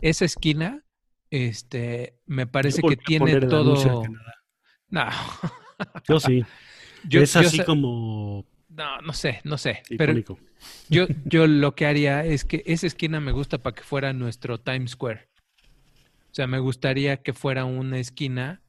[0.00, 0.84] esa esquina,
[1.30, 4.04] este, me parece que tiene todo.
[4.88, 5.08] No,
[6.08, 6.44] Yo sí.
[7.08, 9.82] yo, es así como no, no sé, no sé.
[9.98, 10.14] Pero
[10.88, 14.60] yo, yo lo que haría es que esa esquina me gusta para que fuera nuestro
[14.60, 15.28] Times Square.
[16.30, 18.62] O sea, me gustaría que fuera una esquina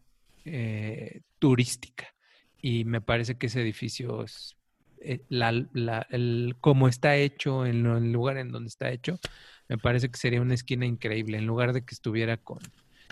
[0.44, 2.15] eh, turística.
[2.62, 4.56] Y me parece que ese edificio es
[5.02, 9.20] eh, la, la- el, como está hecho, en el lugar en donde está hecho,
[9.68, 11.38] me parece que sería una esquina increíble.
[11.38, 12.60] En lugar de que estuviera con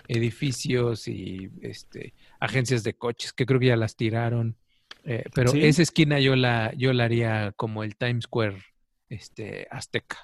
[0.08, 4.56] edificios y este, agencias de coches, que creo que ya las tiraron.
[5.04, 5.60] Eh, pero Sí.
[5.62, 8.62] esa esquina yo la, yo la haría como el Times Square
[9.08, 10.18] este, azteca.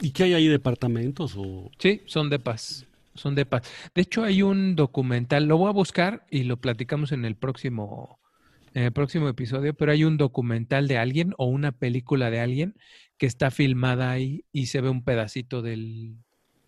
[0.00, 0.48] ¿Y qué hay ahí?
[0.48, 1.70] ¿Departamentos o...?
[1.78, 2.86] Sí, son de paz.
[3.14, 3.62] Son de paz.
[3.94, 8.18] De hecho, hay un documental, lo voy a buscar y lo platicamos en el próximo,
[8.74, 12.74] en el próximo episodio, pero hay un documental de alguien o una película de alguien
[13.16, 16.16] que está filmada ahí y se ve un pedacito del,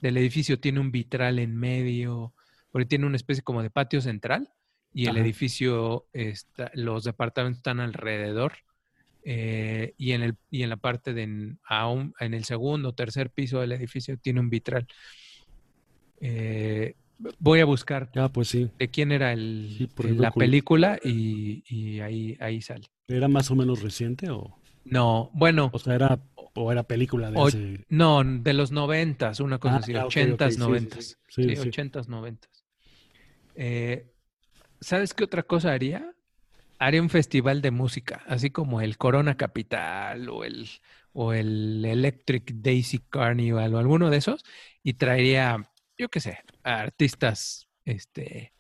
[0.01, 0.61] del edificio.
[0.61, 2.33] Tiene un vitral en medio,
[2.71, 4.51] porque tiene una especie como de patio central
[4.93, 5.19] y el Ajá.
[5.19, 8.53] edificio, está, los departamentos están alrededor.
[9.25, 12.95] eh, y, en el, y en la parte de en, aún, en el segundo o
[12.95, 14.87] tercer piso del edificio tiene un vitral.
[16.21, 16.95] Eh,
[17.39, 18.71] voy a buscar Ah, pues sí.
[18.79, 22.87] de quién era el, Sí, ejemplo, la película y, y ahí, ahí sale.
[23.09, 24.57] ¿Era más o menos reciente o...?
[24.85, 26.19] No, bueno, O sea, era...
[26.59, 27.85] O era película de O- hace...
[27.91, 31.19] no, de los noventas, una cosa Ah, así, ochentas, noventas.
[31.29, 31.43] sí.
[31.59, 32.65] ochentas, noventas.
[33.55, 34.07] Eh,
[34.81, 36.13] ¿sabes qué otra cosa haría?
[36.79, 40.69] Haría un festival de música, así como el Corona Capital o el,
[41.13, 44.45] o el Electric Daisy Carnival o alguno de esos,
[44.83, 48.53] y traería, yo qué sé, a artistas este,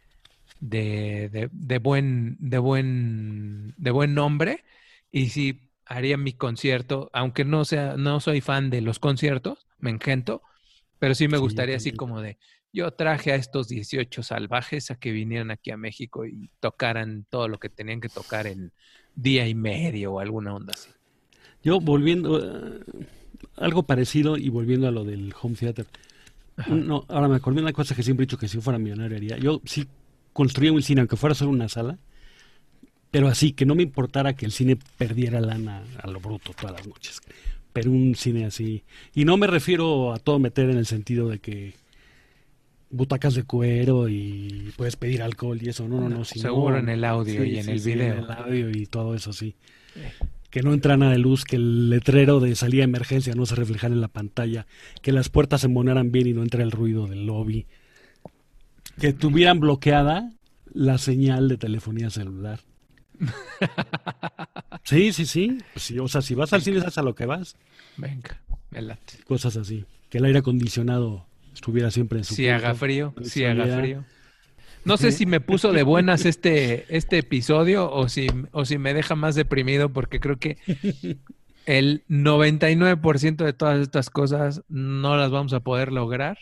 [0.60, 4.64] de, de, de buen, de, buen, de buen nombre,
[5.10, 9.90] y sí haría mi concierto, aunque no sea, no soy fan de los conciertos, me
[9.90, 10.42] engento,
[10.98, 12.38] pero sí me Sí, gustaría así como de,
[12.72, 17.48] yo traje a estos 18 salvajes a que vinieran aquí a México y tocaran todo
[17.48, 18.72] lo que tenían que tocar en
[19.14, 20.96] día y medio o alguna onda así.
[21.62, 22.38] Yo volviendo...
[22.40, 22.80] eh,
[23.56, 25.86] algo parecido y volviendo a lo del home theater.
[26.56, 26.74] Ajá.
[26.74, 29.16] No, ahora me acordé de una cosa que siempre he dicho que si fuera millonario
[29.16, 29.36] haría.
[29.38, 29.86] Yo sí
[30.32, 31.98] construía un cine, aunque fuera solo una sala,
[33.10, 36.76] pero así, que no me importara que el cine perdiera lana a lo bruto todas
[36.76, 37.20] las noches.
[37.72, 38.84] pero un cine así.
[39.14, 41.74] Y no me refiero a todo meter en el sentido de que
[42.90, 46.24] butacas de cuero y puedes pedir alcohol y eso, no, no, no.
[46.24, 48.14] seguro en el audio y en el video.
[48.14, 49.54] en el audio y todo eso, sí.
[50.56, 53.54] Que no entra nada de luz, que el letrero de salida de emergencia no se
[53.54, 54.66] reflejara en la pantalla,
[55.02, 57.66] que las puertas se monaran bien y no entra el ruido del lobby,
[58.98, 60.32] que tuvieran bloqueada
[60.72, 62.60] la señal de telefonía celular.
[64.84, 65.58] sí, sí, sí.
[65.74, 67.56] Pues o sea, si vas al cine, es a lo que vas.
[67.98, 68.40] Venga,
[68.70, 69.18] late.
[69.26, 69.84] Cosas así.
[70.08, 74.06] Que el aire acondicionado estuviera siempre en su Si haga frío, si haga frío.
[74.86, 78.94] No sé si me puso de buenas este, este episodio o si, o si me
[78.94, 80.58] deja más deprimido porque creo que
[81.66, 86.38] el 99% de todas estas cosas no las vamos a poder lograr.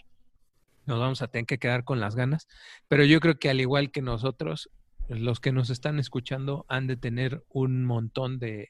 [0.84, 2.46] Nos vamos a tener que quedar con las ganas.
[2.86, 4.68] Pero yo creo que al igual que nosotros,
[5.08, 8.68] los que nos están escuchando han de tener un montón de,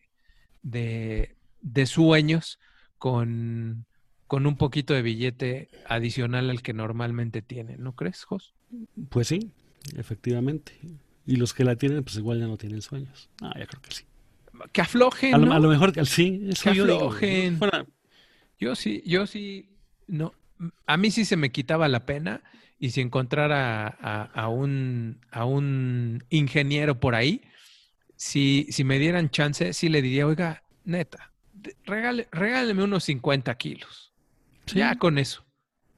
[0.62, 2.60] de, de sueños
[2.96, 3.86] con,
[4.28, 8.54] con un poquito de billete adicional al que normalmente tienen, ¿no crees, Jos?
[9.08, 9.52] Pues sí,
[9.96, 10.72] efectivamente.
[11.26, 13.30] Y los que la tienen, pues igual ya no tienen sueños.
[13.40, 14.04] Ah, ya creo que sí.
[14.72, 15.34] Que aflojen.
[15.34, 17.58] A lo, a lo mejor sí, que aflojen.
[18.58, 19.68] Yo, sí, yo sí,
[20.06, 20.32] no.
[20.86, 22.42] A mí sí se me quitaba la pena
[22.78, 27.42] y si encontrara a, un, a un ingeniero por ahí,
[28.16, 31.32] si, si me dieran chance, sí le diría, oiga, neta,
[31.84, 34.12] regale, regáleme unos 50 kilos.
[34.66, 35.44] Ya con eso.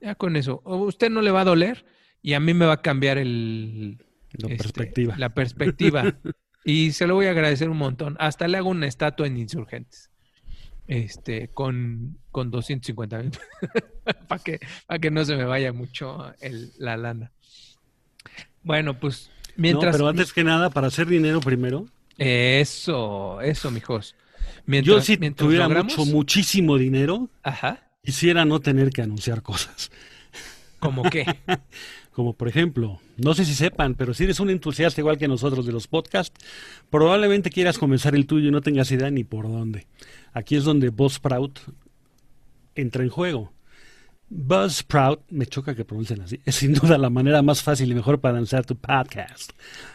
[0.00, 0.60] Ya con eso.
[0.64, 1.84] O usted no le va a doler
[2.22, 3.98] y a mí me va a cambiar el,
[4.32, 5.14] la este, perspectiva.
[5.18, 6.14] La perspectiva.
[6.64, 8.16] y se lo voy a agradecer un montón.
[8.18, 10.10] Hasta le hago una estatua en Insurgentes.
[10.86, 13.30] Este, con, con 250 mil.
[14.28, 14.60] para que,
[15.00, 17.32] que no se me vaya mucho el, la lana.
[18.62, 19.92] Bueno, pues mientras.
[19.94, 21.86] No, pero antes que nada, para hacer dinero primero.
[22.18, 24.14] Eso, eso, mijos.
[24.64, 27.28] Mientras, Yo si tuviera mucho, muchísimo dinero.
[27.42, 29.90] Ajá Quisiera no tener que anunciar cosas.
[30.78, 31.26] ¿Cómo qué?
[32.16, 35.66] Como por ejemplo, no sé si sepan, pero si eres un entusiasta igual que nosotros
[35.66, 36.42] de los podcasts,
[36.88, 39.86] probablemente quieras comenzar el tuyo y no tengas idea ni por dónde.
[40.32, 41.60] Aquí es donde Buzzsprout
[42.74, 43.52] entra en juego.
[44.28, 48.20] Buzzsprout, me choca que pronuncien así, es sin duda la manera más fácil y mejor
[48.20, 49.52] para lanzar tu podcast.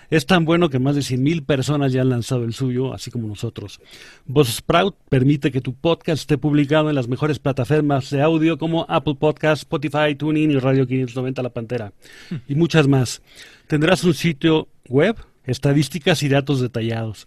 [0.09, 3.27] Es tan bueno que más de 100.000 personas ya han lanzado el suyo, así como
[3.27, 3.81] nosotros.
[4.25, 9.15] Buzzsprout permite que tu podcast esté publicado en las mejores plataformas de audio como Apple
[9.19, 11.93] Podcasts, Spotify, TuneIn y Radio 590 La Pantera,
[12.47, 13.21] y muchas más.
[13.67, 17.25] Tendrás un sitio web, estadísticas y datos detallados.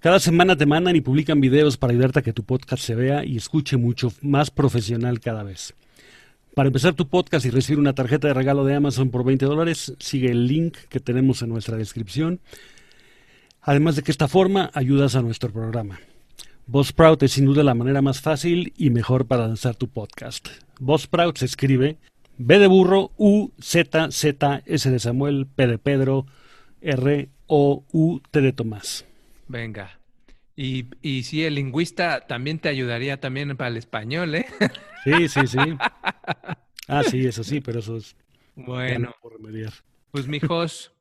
[0.00, 3.24] Cada semana te mandan y publican videos para ayudarte a que tu podcast se vea
[3.24, 5.74] y escuche mucho más profesional cada vez.
[6.54, 9.94] Para empezar tu podcast y recibir una tarjeta de regalo de Amazon por 20 dólares,
[9.98, 12.40] sigue el link que tenemos en nuestra descripción.
[13.62, 16.00] Además de que esta forma ayudas a nuestro programa.
[16.66, 20.48] Buzzsprout es sin duda la manera más fácil y mejor para lanzar tu podcast.
[20.78, 21.96] Buzzsprout se escribe
[22.36, 26.26] B de burro, U, Z, Z, S de Samuel, P de Pedro,
[26.82, 29.06] R, O, U, T de Tomás.
[29.48, 30.01] Venga.
[30.54, 34.46] Y, y sí, el lingüista también te ayudaría también para el español, ¿eh?
[35.04, 35.58] Sí, sí, sí.
[36.88, 38.16] Ah, sí, eso sí, pero eso es
[38.54, 39.72] bueno por remediar.
[40.10, 40.92] Pues mijos,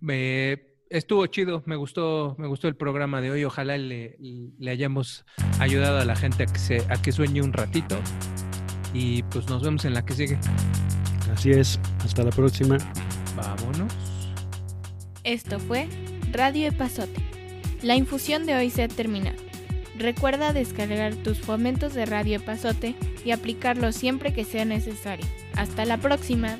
[0.00, 3.44] me estuvo chido, me gustó, me gustó el programa de hoy.
[3.44, 5.24] Ojalá le, le hayamos
[5.58, 7.98] ayudado a la gente a que se, a que sueñe un ratito.
[8.92, 10.38] Y pues nos vemos en la que sigue.
[11.32, 12.76] Así es, hasta la próxima.
[13.36, 13.94] Vámonos.
[15.22, 15.88] Esto fue
[16.32, 17.39] Radio Epazote.
[17.82, 19.38] La infusión de hoy se ha terminado.
[19.98, 25.26] Recuerda descargar tus fomentos de Radio Pasote y aplicarlos siempre que sea necesario.
[25.54, 26.58] Hasta la próxima.